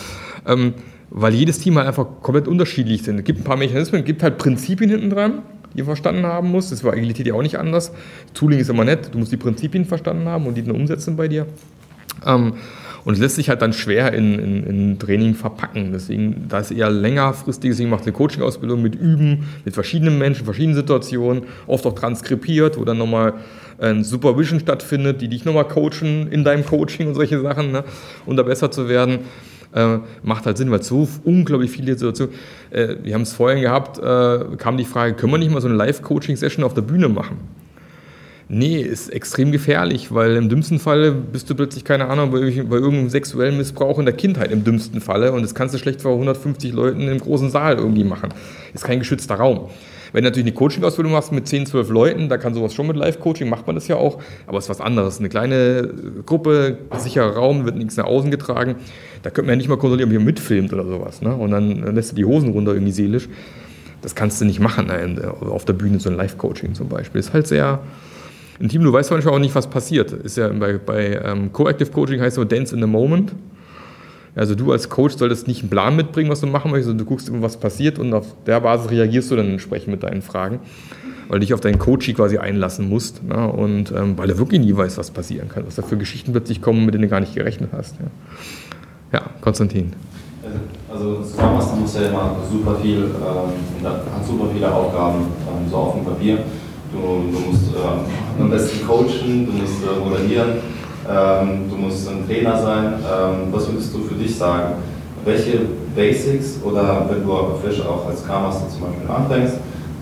[0.46, 0.74] Ähm,
[1.10, 3.18] weil jedes Team halt einfach komplett unterschiedlich sind.
[3.18, 5.42] Es gibt ein paar Mechanismen, es gibt halt Prinzipien hinten dran
[5.74, 6.72] die verstanden haben musst.
[6.72, 7.92] Das war Agilität ja auch nicht anders.
[8.34, 11.28] Tooling ist immer nett, du musst die Prinzipien verstanden haben und die dann umsetzen bei
[11.28, 11.46] dir.
[12.26, 12.54] Ähm,
[13.04, 15.90] und es lässt sich halt dann schwer in, in, in Training verpacken.
[15.92, 20.76] Deswegen, da ist eher längerfristig, deswegen macht eine Coaching-Ausbildung mit Üben, mit verschiedenen Menschen, verschiedenen
[20.76, 23.34] Situationen, oft auch transkribiert, wo dann nochmal
[23.80, 27.82] ein Supervision stattfindet, die dich nochmal coachen in deinem Coaching und solche Sachen, ne,
[28.24, 29.20] um da besser zu werden.
[29.74, 32.34] Äh, macht halt Sinn, weil so unglaublich viele Situationen.
[32.70, 35.68] Äh, wir haben es vorhin gehabt, äh, kam die Frage, können wir nicht mal so
[35.68, 37.38] eine Live-Coaching-Session auf der Bühne machen?
[38.54, 42.76] Nee, ist extrem gefährlich, weil im dümmsten Falle bist du plötzlich, keine Ahnung, bei, bei
[42.76, 46.12] irgendeinem sexuellen Missbrauch in der Kindheit im dümmsten Falle und das kannst du schlecht vor
[46.12, 48.28] 150 Leuten im großen Saal irgendwie machen.
[48.74, 49.70] Ist kein geschützter Raum.
[50.12, 52.96] Wenn du natürlich eine Coaching-Ausbildung machst mit 10, 12 Leuten, da kann sowas schon mit
[52.96, 55.18] Live-Coaching, macht man das ja auch, aber es ist was anderes.
[55.18, 55.88] Eine kleine
[56.26, 58.76] Gruppe, sicherer Raum, wird nichts nach außen getragen.
[59.22, 61.22] Da könnte man ja nicht mal kontrollieren, ob ihr mitfilmt oder sowas.
[61.22, 61.34] Ne?
[61.34, 63.28] Und dann lässt du die Hosen runter irgendwie seelisch.
[64.02, 65.32] Das kannst du nicht machen ne?
[65.40, 67.20] auf der Bühne, so ein Live-Coaching zum Beispiel.
[67.20, 67.80] Ist halt sehr
[68.58, 68.82] intim.
[68.82, 70.12] Du weißt manchmal auch nicht, was passiert.
[70.12, 73.32] Ist ja bei, bei ähm, Coactive Coaching heißt so Dance in the Moment.
[74.34, 77.08] Also du als Coach solltest nicht einen Plan mitbringen, was du machen möchtest, sondern du
[77.08, 80.60] guckst immer, was passiert und auf der Basis reagierst du dann entsprechend mit deinen Fragen,
[81.28, 83.46] weil du dich auf deinen Coaching quasi einlassen musst ne?
[83.46, 86.62] und ähm, weil du wirklich nie weißt, was passieren kann, was da für Geschichten plötzlich
[86.62, 87.96] kommen, mit denen du gar nicht gerechnet hast.
[89.12, 89.92] Ja, ja Konstantin.
[90.90, 95.76] Also Scrum Master muss ja immer super viel, ähm, hat super viele Aufgaben, ähm, so
[95.76, 96.38] auf dem Papier.
[96.92, 100.58] Du, du musst ähm, am besten coachen, du musst äh, moderieren,
[101.08, 102.94] ähm, du musst ein Trainer sein.
[102.94, 104.74] Ähm, was würdest du für dich sagen?
[105.24, 105.60] Welche
[105.94, 109.56] Basics oder wenn du frisch auch als K-Master zum Beispiel anfängst,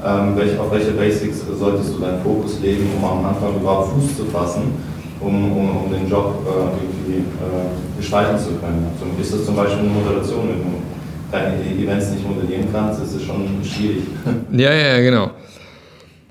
[0.05, 4.17] ähm, welche, auf welche Basics solltest du deinen Fokus legen, um am Anfang überhaupt Fuß
[4.17, 4.73] zu fassen,
[5.21, 8.87] um, um, um den Job äh, irgendwie äh, gestalten zu können?
[8.95, 10.79] Also ist das zum Beispiel eine Moderation, wenn du
[11.31, 14.05] deine Events nicht modellieren kannst, ist es schon schwierig.
[14.53, 15.31] Ja, ja, genau.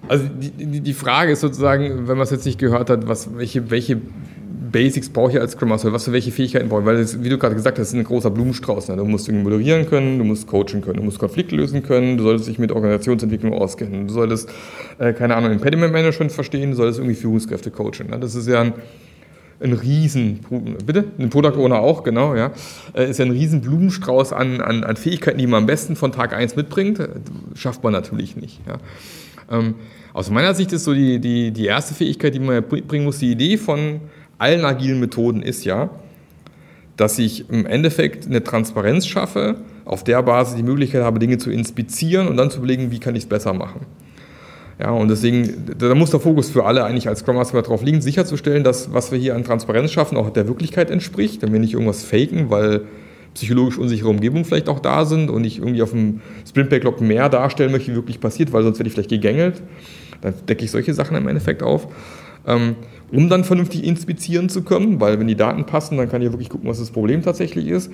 [0.07, 3.29] Also die, die, die Frage ist sozusagen, wenn man es jetzt nicht gehört hat, was,
[3.35, 3.97] welche, welche
[4.71, 7.29] Basics brauche ich als Scrum Master, was für welche Fähigkeiten brauche ich, weil das, wie
[7.29, 8.89] du gerade gesagt hast, das ist ein großer Blumenstrauß.
[8.89, 8.97] Ne?
[8.97, 12.49] Du musst moderieren können, du musst coachen können, du musst Konflikte lösen können, du solltest
[12.49, 14.49] dich mit Organisationsentwicklung auskennen, du solltest,
[14.97, 18.09] äh, keine Ahnung, Impediment Management verstehen, du solltest irgendwie Führungskräfte coachen.
[18.09, 18.19] Ne?
[18.19, 18.73] Das ist ja ein,
[19.61, 20.39] ein riesen,
[20.85, 21.05] bitte?
[21.17, 22.51] Ein Product Owner auch, genau, ja.
[22.93, 26.11] Äh, ist ja ein riesen Blumenstrauß an, an, an Fähigkeiten, die man am besten von
[26.11, 26.99] Tag 1 mitbringt.
[27.55, 28.77] Schafft man natürlich nicht, ja.
[29.51, 29.75] Ähm,
[30.13, 33.31] aus meiner Sicht ist so die, die, die erste Fähigkeit, die man bringen muss, die
[33.31, 34.01] Idee von
[34.39, 35.89] allen agilen Methoden ist ja,
[36.97, 41.49] dass ich im Endeffekt eine Transparenz schaffe, auf der Basis die Möglichkeit habe, Dinge zu
[41.49, 43.85] inspizieren und dann zu überlegen, wie kann ich es besser machen.
[44.79, 48.01] Ja, und deswegen, da muss der Fokus für alle eigentlich als Scrum Master darauf liegen,
[48.01, 51.73] sicherzustellen, dass was wir hier an Transparenz schaffen, auch der Wirklichkeit entspricht, wenn wir nicht
[51.73, 52.85] irgendwas faken, weil
[53.33, 57.29] psychologisch unsichere Umgebungen vielleicht auch da sind und ich irgendwie auf dem Sprint Backlog mehr
[57.29, 59.61] darstellen möchte, wie wirklich passiert, weil sonst werde ich vielleicht gegängelt.
[60.21, 61.87] Dann decke ich solche Sachen im Endeffekt auf.
[62.47, 62.75] Ähm,
[63.11, 66.49] um dann vernünftig inspizieren zu können, weil wenn die Daten passen, dann kann ich wirklich
[66.49, 67.91] gucken, was das Problem tatsächlich ist.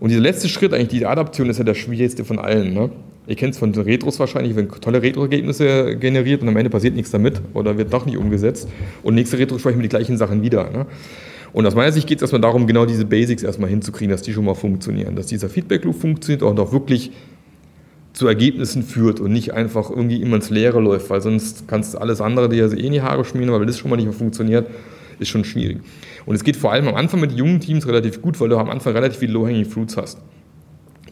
[0.00, 2.74] Und dieser letzte Schritt, eigentlich die Adaption, ist ja der schwierigste von allen.
[2.74, 2.90] Ne?
[3.26, 7.10] Ihr kennt es von Retros wahrscheinlich, wenn tolle Retro-Ergebnisse generiert und am Ende passiert nichts
[7.10, 8.68] damit oder wird doch nicht umgesetzt.
[9.02, 10.70] Und nächste Retro sprechen wir die gleichen Sachen wieder.
[10.70, 10.86] Ne?
[11.52, 14.32] Und aus meiner Sicht geht es erstmal darum, genau diese Basics erstmal hinzukriegen, dass die
[14.32, 17.12] schon mal funktionieren, dass dieser Feedback-Loop funktioniert und auch wirklich
[18.16, 21.98] zu Ergebnissen führt und nicht einfach irgendwie immer ins Leere läuft, weil sonst kannst du
[21.98, 24.66] alles andere dir eh in die Haare schmieren, weil das schon mal nicht mehr funktioniert,
[25.18, 25.80] ist schon schwierig.
[26.24, 28.70] Und es geht vor allem am Anfang mit jungen Teams relativ gut, weil du am
[28.70, 30.18] Anfang relativ viele Low-Hanging Fruits hast.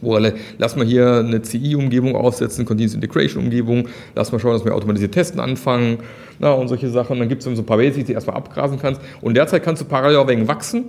[0.01, 0.17] Wo,
[0.57, 5.39] lass mal hier eine CI-Umgebung aufsetzen, Continuous Integration-Umgebung, lass mal schauen, dass wir automatisiert testen
[5.39, 5.99] anfangen
[6.39, 7.19] na, und solche Sachen.
[7.19, 8.99] Dann gibt es so ein paar Basics, die du erstmal abgrasen kannst.
[9.21, 10.85] Und derzeit kannst du parallel auch wegen wachsen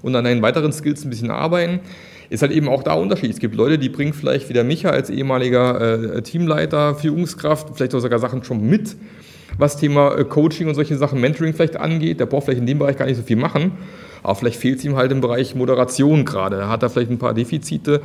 [0.00, 1.80] und an deinen weiteren Skills ein bisschen arbeiten
[2.30, 3.30] ist halt eben auch da Unterschied.
[3.30, 8.18] Es gibt Leute, die bringen vielleicht wieder Micha als ehemaliger äh, Teamleiter, Führungskraft, vielleicht sogar
[8.18, 8.96] Sachen schon mit,
[9.56, 12.20] was Thema äh, Coaching und solche Sachen, Mentoring vielleicht angeht.
[12.20, 13.72] Der braucht vielleicht in dem Bereich gar nicht so viel machen,
[14.22, 16.58] aber vielleicht fehlt es ihm halt im Bereich Moderation gerade.
[16.58, 18.02] Da hat er vielleicht ein paar Defizite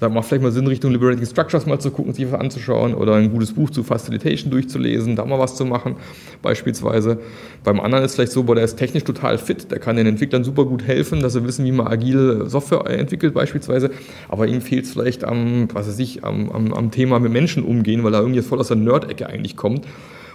[0.00, 3.14] da macht vielleicht mal Sinn, Richtung Liberating Structures mal zu gucken, sich was anzuschauen oder
[3.14, 5.96] ein gutes Buch zu Facilitation durchzulesen, da mal was zu machen,
[6.40, 7.18] beispielsweise.
[7.64, 10.44] Beim anderen ist vielleicht so, boah, der ist technisch total fit, der kann den Entwicklern
[10.44, 13.90] super gut helfen, dass sie wissen, wie man agile Software entwickelt, beispielsweise.
[14.28, 17.64] Aber ihm fehlt es vielleicht am, was weiß ich, am, am, am Thema mit Menschen
[17.64, 19.84] umgehen, weil er irgendwie voll aus der Nerd-Ecke eigentlich kommt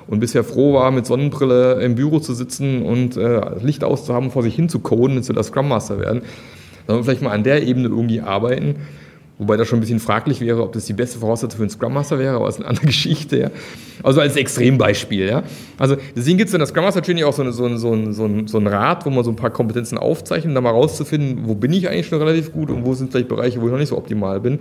[0.08, 4.44] und bisher froh war, mit Sonnenbrille im Büro zu sitzen und äh, Licht auszuhaben, vor
[4.44, 6.24] sich hin zu coden zu der Scrum Master werden.
[6.86, 8.76] Dann wir vielleicht mal an der Ebene irgendwie arbeiten
[9.40, 11.94] Wobei das schon ein bisschen fraglich wäre, ob das die beste Voraussetzung für einen Scrum
[11.94, 13.40] Master wäre, aber das ist eine andere Geschichte.
[13.40, 13.52] Ja.
[14.04, 15.26] Also als Extrembeispiel.
[15.28, 15.44] Ja.
[15.80, 17.88] Also deswegen gibt es in der Scrum Master Training auch so, eine, so, ein, so,
[18.26, 21.48] ein, so, ein, Rad, wo man so ein paar Kompetenzen aufzeichnet, um da mal rauszufinden,
[21.48, 23.80] wo bin ich eigentlich schon relativ gut und wo sind vielleicht Bereiche, wo ich noch
[23.80, 24.60] nicht so optimal bin.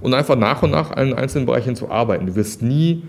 [0.00, 2.26] Und einfach nach und nach an einzelnen Bereichen zu arbeiten.
[2.26, 3.04] Du wirst nie,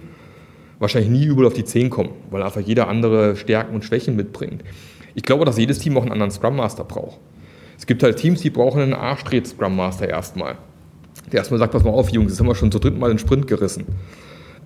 [0.77, 4.63] wahrscheinlich nie überall auf die 10 kommen, weil einfach jeder andere Stärken und Schwächen mitbringt.
[5.15, 7.17] Ich glaube, dass jedes Team auch einen anderen Scrum Master braucht.
[7.77, 10.57] Es gibt halt Teams, die brauchen einen Arschtritt Scrum Master erstmal.
[11.31, 13.19] Der erstmal sagt, pass mal auf, Jungs, jetzt haben wir schon zu dritten Mal den
[13.19, 13.85] Sprint gerissen.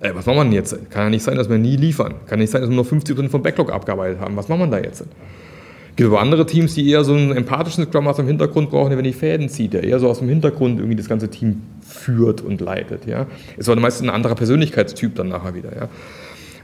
[0.00, 0.90] Äh, was machen wir denn jetzt?
[0.90, 2.14] Kann ja nicht sein, dass wir nie liefern.
[2.26, 4.36] Kann nicht sein, dass wir nur 50% vom Backlog abgearbeitet haben.
[4.36, 5.00] Was machen wir da jetzt?
[5.00, 8.88] Es gibt aber andere Teams, die eher so einen empathischen Scrum Master im Hintergrund brauchen,
[8.88, 11.62] der wenn die Fäden zieht, der eher so aus dem Hintergrund irgendwie das ganze Team
[11.86, 13.06] führt und leitet.
[13.06, 13.26] Ja?
[13.56, 15.74] Ist aber meistens ein anderer Persönlichkeitstyp dann nachher wieder.
[15.74, 15.88] Ja?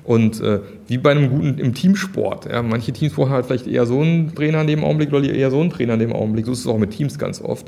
[0.03, 2.47] Und äh, wie bei einem guten im Teamsport.
[2.47, 5.53] Ja, manche Teams brauchen halt vielleicht eher so einen Trainer in dem Augenblick oder eher
[5.53, 6.47] so einen Trainer in dem Augenblick.
[6.47, 7.67] So ist es auch mit Teams ganz oft.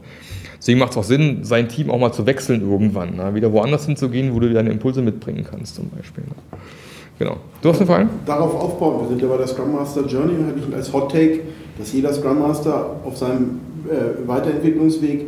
[0.63, 3.17] Deswegen macht es auch Sinn, sein Team auch mal zu wechseln irgendwann.
[3.17, 3.35] Ne?
[3.35, 6.23] Wieder woanders hinzugehen, wo du deine Impulse mitbringen kannst, zum Beispiel.
[6.23, 6.59] Ne?
[7.19, 7.39] Genau.
[7.61, 8.09] Du hast einen Fall?
[8.25, 9.01] Darauf aufbauen.
[9.01, 11.41] Wir sind ja bei der Scrum Master Journey und habe ich als Hot Take,
[11.77, 13.59] dass jeder Scrum Master auf seinem
[13.91, 15.25] äh, Weiterentwicklungsweg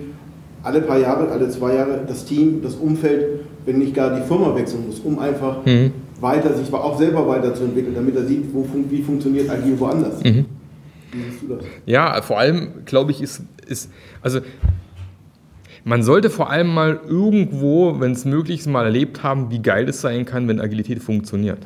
[0.62, 4.54] alle paar Jahre, alle zwei Jahre das Team, das Umfeld, wenn nicht gar die Firma
[4.54, 5.90] wechseln muss, um einfach mhm.
[6.20, 10.22] weiter, sich auch selber weiterzuentwickeln, damit er sieht, wo, wie funktioniert Agil woanders.
[10.22, 10.44] Mhm.
[11.10, 11.64] Wie siehst du das?
[11.86, 13.90] Ja, vor allem, glaube ich, ist, ist,
[14.22, 14.38] also
[15.84, 19.88] man sollte vor allem mal irgendwo, wenn es möglich ist, mal erlebt haben, wie geil
[19.88, 21.58] es sein kann, wenn Agilität funktioniert.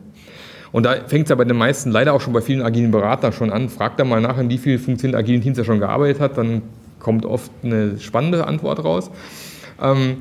[0.73, 3.33] Und da fängt es ja bei den meisten, leider auch schon bei vielen agilen Beratern
[3.33, 3.69] schon an.
[3.69, 6.63] Fragt da mal nach, in wie vielen funktionierenden agilen Teams er schon gearbeitet hat, dann
[6.99, 9.11] kommt oft eine spannende Antwort raus.
[9.81, 10.19] Ähm,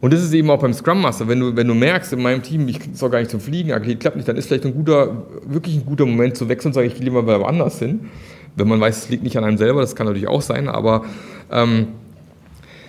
[0.00, 2.42] und das ist eben auch beim Scrum Master, wenn du, wenn du merkst, in meinem
[2.42, 5.26] Team, ich soll gar nicht zum Fliegen, Agilität klappt nicht, dann ist vielleicht ein guter,
[5.44, 8.08] wirklich ein guter Moment zu wechseln und sage, ich gehe lieber woanders hin.
[8.54, 11.04] Wenn man weiß, es liegt nicht an einem selber, das kann natürlich auch sein, aber
[11.50, 11.88] ähm,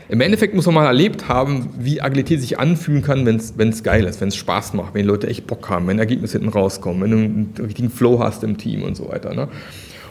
[0.09, 4.05] im Endeffekt muss man mal erlebt haben, wie Agilität sich anfühlen kann, wenn es geil
[4.05, 7.03] ist, wenn es Spaß macht, wenn die Leute echt Bock haben, wenn Ergebnisse hinten rauskommen,
[7.03, 9.35] wenn du einen richtigen Flow hast im Team und so weiter.
[9.35, 9.47] Ne?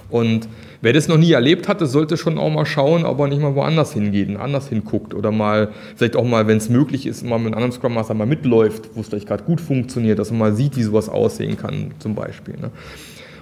[0.08, 0.48] Und
[0.80, 3.42] wer das noch nie erlebt hat, das sollte schon auch mal schauen, ob er nicht
[3.42, 7.38] mal woanders hingeht anders hinguckt oder mal, vielleicht auch mal, wenn es möglich ist, mal
[7.38, 10.38] mit einem anderen Scrum Master mal mitläuft, wo es vielleicht gerade gut funktioniert, dass man
[10.38, 12.54] mal sieht, wie sowas aussehen kann, zum Beispiel.
[12.54, 12.70] Ne?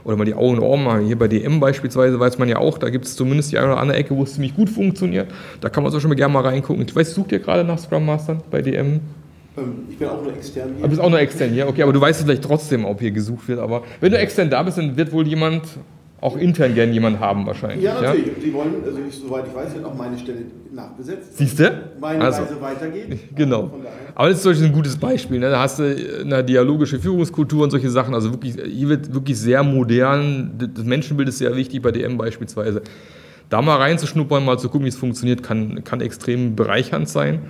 [0.06, 1.06] Oder mal die Augen und Ohren machen.
[1.06, 3.78] Hier bei DM beispielsweise weiß man ja auch, da gibt es zumindest die eine oder
[3.78, 5.28] andere Ecke, wo es ziemlich gut funktioniert.
[5.60, 6.84] Da kann man so schon mal gerne mal reingucken.
[6.86, 9.00] Ich weiß, sucht ihr gerade nach Scrum Mastern bei DM?
[9.58, 10.82] Ähm, ich bin auch nur extern hier.
[10.82, 13.48] Du bist auch nur extern hier, okay, aber du weißt vielleicht trotzdem, ob hier gesucht
[13.48, 13.58] wird.
[13.58, 15.64] Aber wenn du extern da bist, dann wird wohl jemand
[16.20, 17.82] auch intern gerne jemand haben wahrscheinlich.
[17.82, 18.26] Ja, natürlich.
[18.26, 18.32] Ja?
[18.44, 20.38] Die wollen, also ich, soweit ich weiß, wird auch meine Stelle
[20.72, 21.36] nachbesetzt.
[21.36, 21.82] Siehst du?
[22.00, 23.18] Meine also, Reise weitergeht.
[23.36, 23.70] Genau.
[24.14, 25.38] Aber das ist zum ein gutes Beispiel.
[25.38, 25.50] Ne?
[25.50, 28.14] Da hast du eine dialogische Führungskultur und solche Sachen.
[28.14, 30.52] Also wirklich, hier wird wirklich sehr modern.
[30.74, 32.82] Das Menschenbild ist sehr wichtig bei DM beispielsweise.
[33.50, 37.42] Da mal reinzuschnuppern, mal zu gucken, wie es funktioniert, kann, kann extrem bereichernd sein.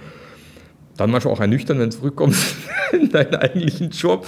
[0.96, 2.56] Dann manchmal auch ernüchtern, wenn du zurückkommst
[2.92, 4.26] in deinen eigentlichen Job.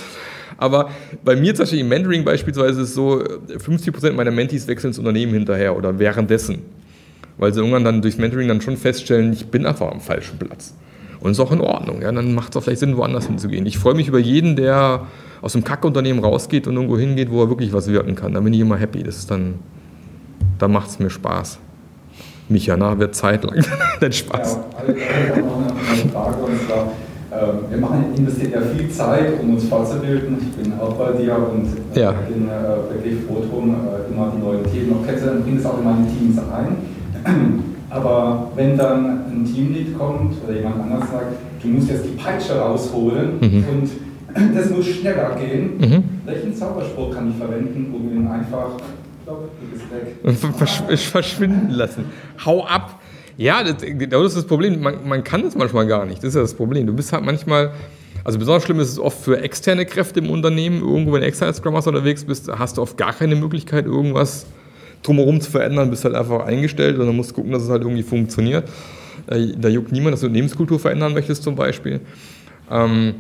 [0.59, 0.91] Aber
[1.25, 4.99] bei mir zum Beispiel im Mentoring beispielsweise ist es so, 50% meiner Mentees wechseln ins
[4.99, 6.63] Unternehmen hinterher oder währenddessen.
[7.39, 10.75] Weil sie irgendwann dann durchs Mentoring dann schon feststellen, ich bin einfach am falschen Platz.
[11.21, 12.03] Und ist auch in Ordnung.
[12.03, 12.11] Ja?
[12.11, 13.65] Dann macht es auch vielleicht Sinn, woanders hinzugehen.
[13.67, 15.07] Ich freue mich über jeden, der
[15.41, 18.35] aus dem Kackunternehmen rausgeht und irgendwo hingeht, wo er wirklich was wirken kann.
[18.35, 19.05] Da bin ich immer happy.
[19.05, 19.55] Das ist dann,
[20.59, 21.61] da macht es mir Spaß.
[22.49, 23.65] Micha, na, wird Zeit lang.
[24.01, 24.55] Dein Spaß.
[24.55, 26.93] Ja, alle, alle eine Frage und zwar,
[27.71, 30.39] wir machen, investieren ja viel Zeit, um uns fortzubilden.
[30.41, 32.13] Ich bin auch bei dir und äh, ja.
[32.13, 32.49] bin
[32.91, 33.77] wirklich froh drum,
[34.11, 37.65] immer die neuen Themen noch kennenzulernen, bringe es auch in meine Teams ein.
[37.91, 42.59] Aber wenn dann ein Teamlead kommt oder jemand anders sagt, du musst jetzt die Peitsche
[42.59, 43.65] rausholen mhm.
[43.71, 43.91] und
[44.55, 46.05] das muss schneller gehen, mhm.
[46.25, 48.73] welchen Zauberspruch kann ich verwenden, um ihn einfach,
[49.25, 50.17] glaub, du bist weg,
[51.11, 52.05] verschwinden lassen?
[52.45, 53.01] Hau ab!
[53.39, 54.83] Ja, das, das ist das Problem.
[54.83, 56.19] Man, man kann das manchmal gar nicht.
[56.19, 56.87] Das ist ja das Problem.
[56.87, 57.71] Du bist halt manchmal.
[58.25, 60.81] Also besonders schlimm ist es oft für externe Kräfte im Unternehmen.
[60.81, 64.47] Irgendwo, wenn du externe Scrum Master unterwegs bist, hast du oft gar keine Möglichkeit, irgendwas
[65.05, 65.89] drumherum zu verändern.
[65.89, 68.69] Bist halt einfach eingestellt und dann musst gucken, dass es halt irgendwie funktioniert.
[69.27, 72.01] Da juckt niemand, dass du Unternehmenskultur verändern möchtest zum Beispiel.
[72.71, 73.15] Ähm,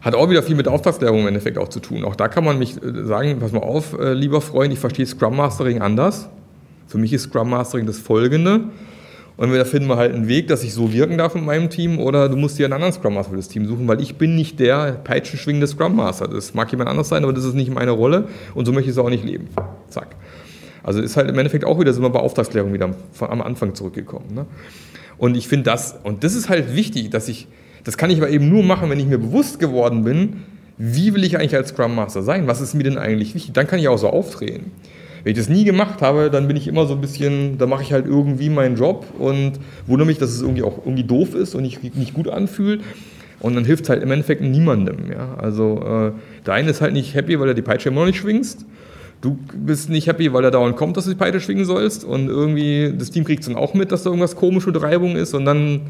[0.00, 2.04] hat auch wieder viel mit Auftragsklärung im Endeffekt auch zu tun.
[2.04, 5.06] Auch da kann man mich äh, sagen, pass mal auf, äh, lieber Freund, ich verstehe
[5.06, 6.28] Scrum Mastering anders.
[6.88, 8.62] Für mich ist Scrum Mastering das Folgende.
[9.36, 12.00] Und entweder finden wir halt einen Weg, dass ich so wirken darf in meinem Team,
[12.00, 14.34] oder du musst dir einen anderen Scrum Master für das Team suchen, weil ich bin
[14.34, 16.26] nicht der peitschenschwingende Scrum Master.
[16.26, 18.96] Das mag jemand anders sein, aber das ist nicht meine Rolle und so möchte ich
[18.96, 19.46] es auch nicht leben.
[19.90, 20.16] Zack.
[20.82, 22.90] Also ist halt im Endeffekt auch wieder, sind wir bei Auftragsklärung wieder
[23.20, 24.34] am Anfang zurückgekommen.
[24.34, 24.46] Ne?
[25.18, 27.46] Und ich finde das, und das ist halt wichtig, dass ich,
[27.84, 30.44] das kann ich aber eben nur machen, wenn ich mir bewusst geworden bin,
[30.78, 32.48] wie will ich eigentlich als Scrum Master sein?
[32.48, 33.52] Was ist mir denn eigentlich wichtig?
[33.52, 34.72] Dann kann ich auch so auftreten.
[35.24, 37.82] Wenn ich das nie gemacht habe, dann bin ich immer so ein bisschen, da mache
[37.82, 39.52] ich halt irgendwie meinen Job und
[39.86, 42.82] wundere mich, dass es irgendwie auch irgendwie doof ist und nicht, nicht gut anfühlt.
[43.40, 45.10] Und dann hilft es halt im Endeffekt niemandem.
[45.12, 45.36] Ja?
[45.38, 46.12] Also äh,
[46.44, 48.66] der eine ist halt nicht happy, weil er die Peitsche immer noch nicht schwingst.
[49.20, 52.04] Du bist nicht happy, weil er dauernd kommt, dass du die Peitsche schwingen sollst.
[52.04, 55.16] Und irgendwie das Team kriegt es dann auch mit, dass da irgendwas komisch oder Reibung
[55.16, 55.34] ist.
[55.34, 55.82] Und dann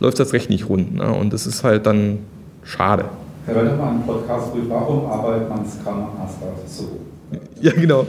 [0.00, 0.94] läuft das recht nicht rund.
[0.94, 1.12] Ne?
[1.12, 2.18] Und das ist halt dann
[2.62, 3.06] schade.
[3.46, 6.98] Herr Wölder mal einen Podcast, warum arbeitet man Scrum Master so?
[7.60, 8.06] Ja, genau.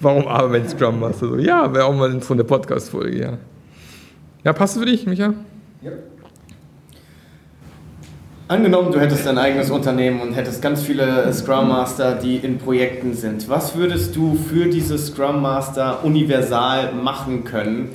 [0.00, 1.28] Warum aber wenn Scrum Master?
[1.28, 3.38] So, ja, wäre auch mal so eine Podcast-Folge, ja.
[4.44, 5.34] Ja, passt für dich, Micha?
[5.82, 5.92] Ja.
[8.48, 13.14] Angenommen, du hättest dein eigenes Unternehmen und hättest ganz viele Scrum Master, die in Projekten
[13.14, 13.48] sind.
[13.48, 17.90] Was würdest du für diese Scrum Master universal machen können?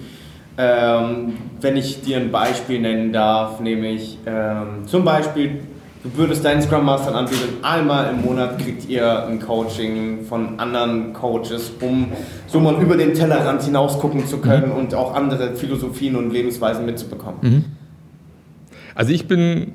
[0.57, 5.59] Ähm, wenn ich dir ein Beispiel nennen darf, nämlich ähm, zum Beispiel,
[6.05, 11.13] du würdest deinen Scrum Mastern anbieten, einmal im Monat kriegt ihr ein Coaching von anderen
[11.13, 12.11] Coaches, um
[12.47, 14.77] so mal über den Tellerrand hinaus gucken zu können mhm.
[14.77, 17.39] und auch andere Philosophien und Lebensweisen mitzubekommen.
[17.41, 17.65] Mhm.
[18.93, 19.73] Also ich bin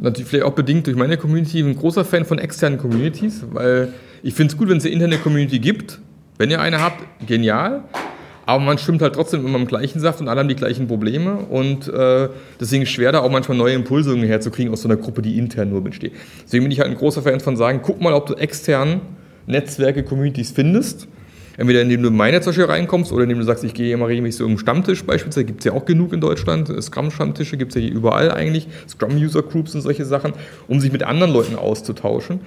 [0.00, 3.92] natürlich vielleicht auch bedingt durch meine Community ein großer Fan von externen Communities, weil
[4.22, 5.98] ich finde es gut, wenn es eine interne Community gibt.
[6.38, 7.82] Wenn ihr eine habt, genial.
[8.48, 11.34] Aber man stimmt halt trotzdem immer im gleichen Saft und alle haben die gleichen Probleme.
[11.50, 15.20] Und äh, deswegen ist schwer, da auch manchmal neue Impulse herzukriegen aus so einer Gruppe,
[15.20, 16.12] die intern nur besteht.
[16.44, 19.02] Deswegen bin ich halt ein großer Fan von sagen, guck mal, ob du extern
[19.46, 21.08] Netzwerke, Communities findest
[21.58, 24.38] Entweder indem du in meine zum reinkommst oder indem du sagst, ich gehe immer regelmäßig
[24.38, 26.72] so im Stammtisch beispielsweise, gibt es ja auch genug in Deutschland.
[26.82, 30.32] Scrum-Stammtische gibt es ja hier überall eigentlich, Scrum-User-Groups und solche Sachen,
[30.68, 32.40] um sich mit anderen Leuten auszutauschen.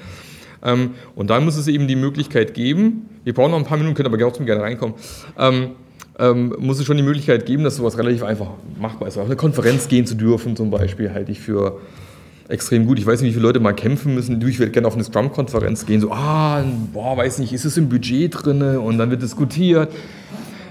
[0.63, 3.95] Ähm, und da muss es eben die Möglichkeit geben, wir brauchen noch ein paar Minuten,
[3.95, 4.95] können aber trotzdem gerne reinkommen,
[6.21, 9.17] ähm, muss es schon die Möglichkeit geben, dass sowas relativ einfach machbar ist.
[9.17, 11.79] Auf eine Konferenz gehen zu dürfen zum Beispiel, halte ich für
[12.47, 12.99] extrem gut.
[12.99, 14.39] Ich weiß nicht, wie viele Leute mal kämpfen müssen.
[14.47, 16.63] Ich würde gerne auf eine Scrum-Konferenz gehen, so, ah,
[16.93, 18.61] boah, weiß nicht, ist es im Budget drin?
[18.77, 19.91] Und dann wird diskutiert.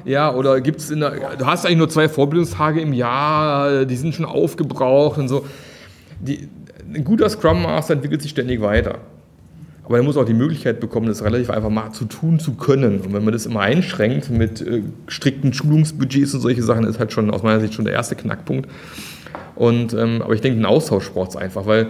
[0.05, 3.97] Ja, oder gibt es in der, du hast eigentlich nur zwei Vorbildungstage im Jahr, die
[3.97, 5.45] sind schon aufgebraucht und so.
[6.21, 6.49] Die,
[6.95, 8.99] ein guter Scrum Master entwickelt sich ständig weiter.
[9.91, 13.01] Aber er muss auch die Möglichkeit bekommen, das relativ einfach mal zu tun zu können.
[13.01, 17.13] Und wenn man das immer einschränkt mit äh, strikten Schulungsbudgets und solche Sachen, ist halt
[17.13, 18.71] schon aus meiner Sicht schon der erste Knackpunkt.
[19.57, 21.89] Und, ähm, aber ich denke, ein Austausch braucht es einfach, weil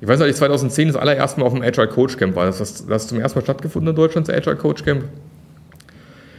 [0.00, 2.46] ich weiß noch, ich 2010 das allererste Mal auf dem Agile Coach Camp war.
[2.46, 5.04] Das, das, das zum ersten Mal stattgefunden in Deutschland, das Agile Coach Camp.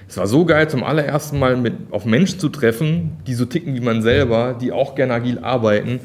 [0.09, 3.75] Es war so geil, zum allerersten Mal mit, auf Menschen zu treffen, die so ticken
[3.75, 5.99] wie man selber, die auch gerne agil arbeiten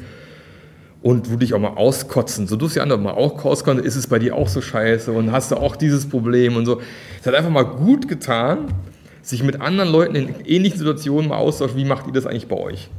[1.01, 2.47] und wo dich auch mal auskotzen.
[2.47, 5.11] So du es ja andere mal auch auskotzen, ist es bei dir auch so scheiße
[5.11, 6.81] und hast du auch dieses Problem und so.
[7.19, 8.73] Es hat einfach mal gut getan,
[9.21, 12.57] sich mit anderen Leuten in ähnlichen Situationen mal austauschen, wie macht ihr das eigentlich bei
[12.57, 12.89] euch?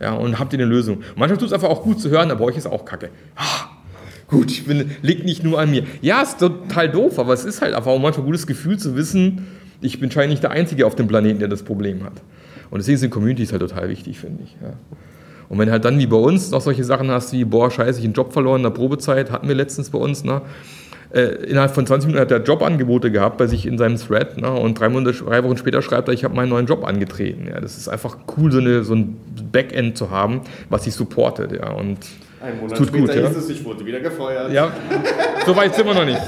[0.00, 1.02] Ja, und habt ihr eine Lösung.
[1.14, 3.08] Manchmal tut es einfach auch gut zu hören, aber euch ist auch kacke.
[3.34, 3.70] Ah,
[4.28, 5.84] gut, ich bin, liegt nicht nur an mir.
[6.02, 8.94] Ja, ist total doof, aber es ist halt einfach auch manchmal ein gutes Gefühl zu
[8.94, 9.46] wissen,
[9.80, 12.14] ich bin scheinbar nicht der Einzige auf dem Planeten, der das Problem hat.
[12.70, 14.56] Und deswegen sind Communities halt total wichtig, finde ich.
[14.60, 14.72] Ja.
[15.48, 17.98] Und wenn du halt dann wie bei uns noch solche Sachen hast wie, boah, scheiße,
[17.98, 20.42] ich einen Job verloren in der Probezeit, hatten wir letztens bei uns, ne?
[21.14, 24.50] Äh, innerhalb von 20 Minuten hat er Jobangebote gehabt bei sich in seinem Thread ne?
[24.52, 27.46] und drei, Monate, drei Wochen später schreibt er, ich habe meinen neuen Job angetreten.
[27.48, 29.16] Ja, das ist einfach cool, so, eine, so ein
[29.52, 31.52] Backend zu haben, was sich supportet.
[31.52, 31.98] Ja, und
[32.42, 33.38] ein Monat tut später gut, ja.
[33.38, 34.52] es, ich wurde wieder gefeuert.
[34.52, 34.72] Ja,
[35.46, 36.20] so weit sind wir noch nicht.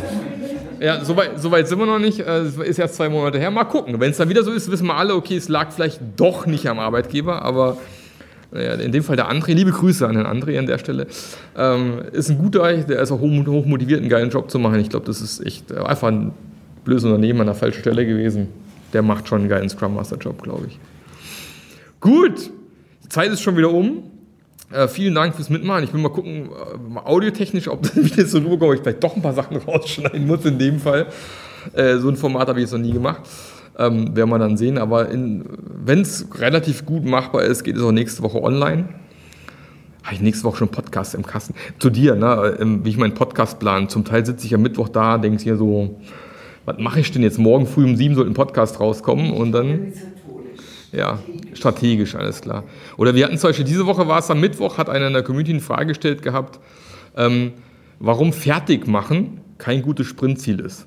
[0.81, 2.21] Ja, so weit, so weit sind wir noch nicht.
[2.21, 3.51] Äh, es ist erst zwei Monate her.
[3.51, 3.99] Mal gucken.
[4.01, 6.69] Wenn es dann wieder so ist, wissen wir alle, okay, es lag vielleicht doch nicht
[6.69, 7.79] am Arbeitgeber, aber
[8.51, 11.07] in dem Fall der André, liebe Grüße an den André an der Stelle,
[11.57, 14.81] ähm, ist ein guter, der ist auch hoch, hoch motiviert, einen geilen Job zu machen.
[14.81, 16.33] Ich glaube, das ist echt einfach ein
[16.85, 18.49] blödes Unternehmen an der falschen Stelle gewesen.
[18.95, 20.79] Der macht schon einen geilen Scrum Master Job, glaube ich.
[22.01, 22.51] Gut,
[23.05, 24.05] die Zeit ist schon wieder um.
[24.71, 25.85] Äh, vielen Dank fürs Mitmachen.
[25.85, 27.83] Ich will mal gucken, äh, audiotechnisch, ob
[28.17, 31.07] das so rüberkommt, ob ich vielleicht doch ein paar Sachen rausschneiden muss in dem Fall.
[31.75, 33.23] Äh, so ein Format habe ich jetzt noch nie gemacht.
[33.79, 34.77] Ähm, werden wir dann sehen.
[34.77, 38.89] Aber wenn es relativ gut machbar ist, geht es auch nächste Woche online.
[40.03, 41.55] Habe ich nächste Woche schon Podcast im Kasten.
[41.79, 43.89] Zu dir, ne, wie ich meinen Podcast plane.
[43.89, 46.01] Zum Teil sitze ich am Mittwoch da, denke hier so,
[46.65, 47.39] was mache ich denn jetzt?
[47.39, 49.93] Morgen früh um sieben soll ein Podcast rauskommen und dann.
[50.93, 51.19] Ja,
[51.55, 52.65] strategisch, alles klar.
[52.97, 55.23] Oder wir hatten zum Beispiel diese Woche war es am Mittwoch, hat einer in der
[55.23, 56.59] Community eine Frage gestellt gehabt,
[57.17, 57.53] ähm,
[57.99, 60.87] warum fertig machen kein gutes Sprintziel ist.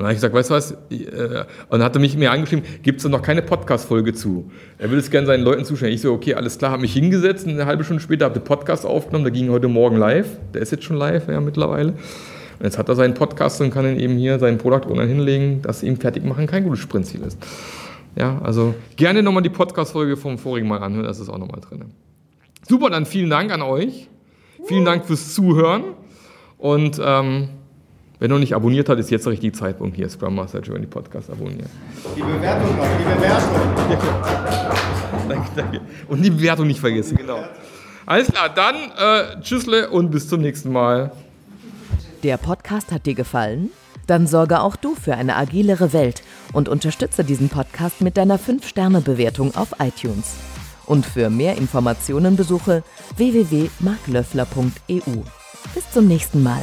[0.00, 0.70] Und dann habe ich gesagt, weißt du was?
[0.90, 4.50] Äh, und dann hat er mich mir angeschrieben, gibt es da noch keine Podcast-Folge zu?
[4.78, 5.92] Er will es gerne seinen Leuten zuschauen.
[5.92, 8.42] Ich so, okay, alles klar, habe mich hingesetzt und eine halbe Stunde später habe ich
[8.42, 10.26] den Podcast aufgenommen, der ging heute Morgen live.
[10.54, 11.90] Der ist jetzt schon live, ja, mittlerweile.
[11.90, 15.60] Und jetzt hat er seinen Podcast und kann ihn eben hier seinen Product Owner hinlegen,
[15.60, 17.38] dass ihm fertig machen kein gutes Sprintziel ist.
[18.16, 21.84] Ja, also gerne nochmal die Podcast-Folge vom vorigen Mal anhören, das ist auch nochmal drin.
[22.66, 24.08] Super, dann vielen Dank an euch.
[24.64, 25.84] Vielen Dank fürs Zuhören
[26.56, 27.50] und ähm,
[28.20, 30.10] Wer noch nicht abonniert hat, ist jetzt der richtige Zeitpunkt hier.
[30.10, 31.70] Scrum Master Journey Podcast abonnieren.
[32.14, 33.56] Die Bewertung noch, die Bewertung.
[35.28, 35.80] danke, danke.
[36.06, 37.42] Und die Bewertung nicht vergessen, genau.
[38.04, 41.12] Alles klar, dann äh, tschüssle und bis zum nächsten Mal.
[42.22, 43.70] Der Podcast hat dir gefallen?
[44.06, 49.54] Dann sorge auch du für eine agilere Welt und unterstütze diesen Podcast mit deiner 5-Sterne-Bewertung
[49.54, 50.34] auf iTunes.
[50.84, 52.82] Und für mehr Informationen besuche
[53.16, 55.22] www.marklöffler.eu.
[55.74, 56.60] Bis zum nächsten Mal.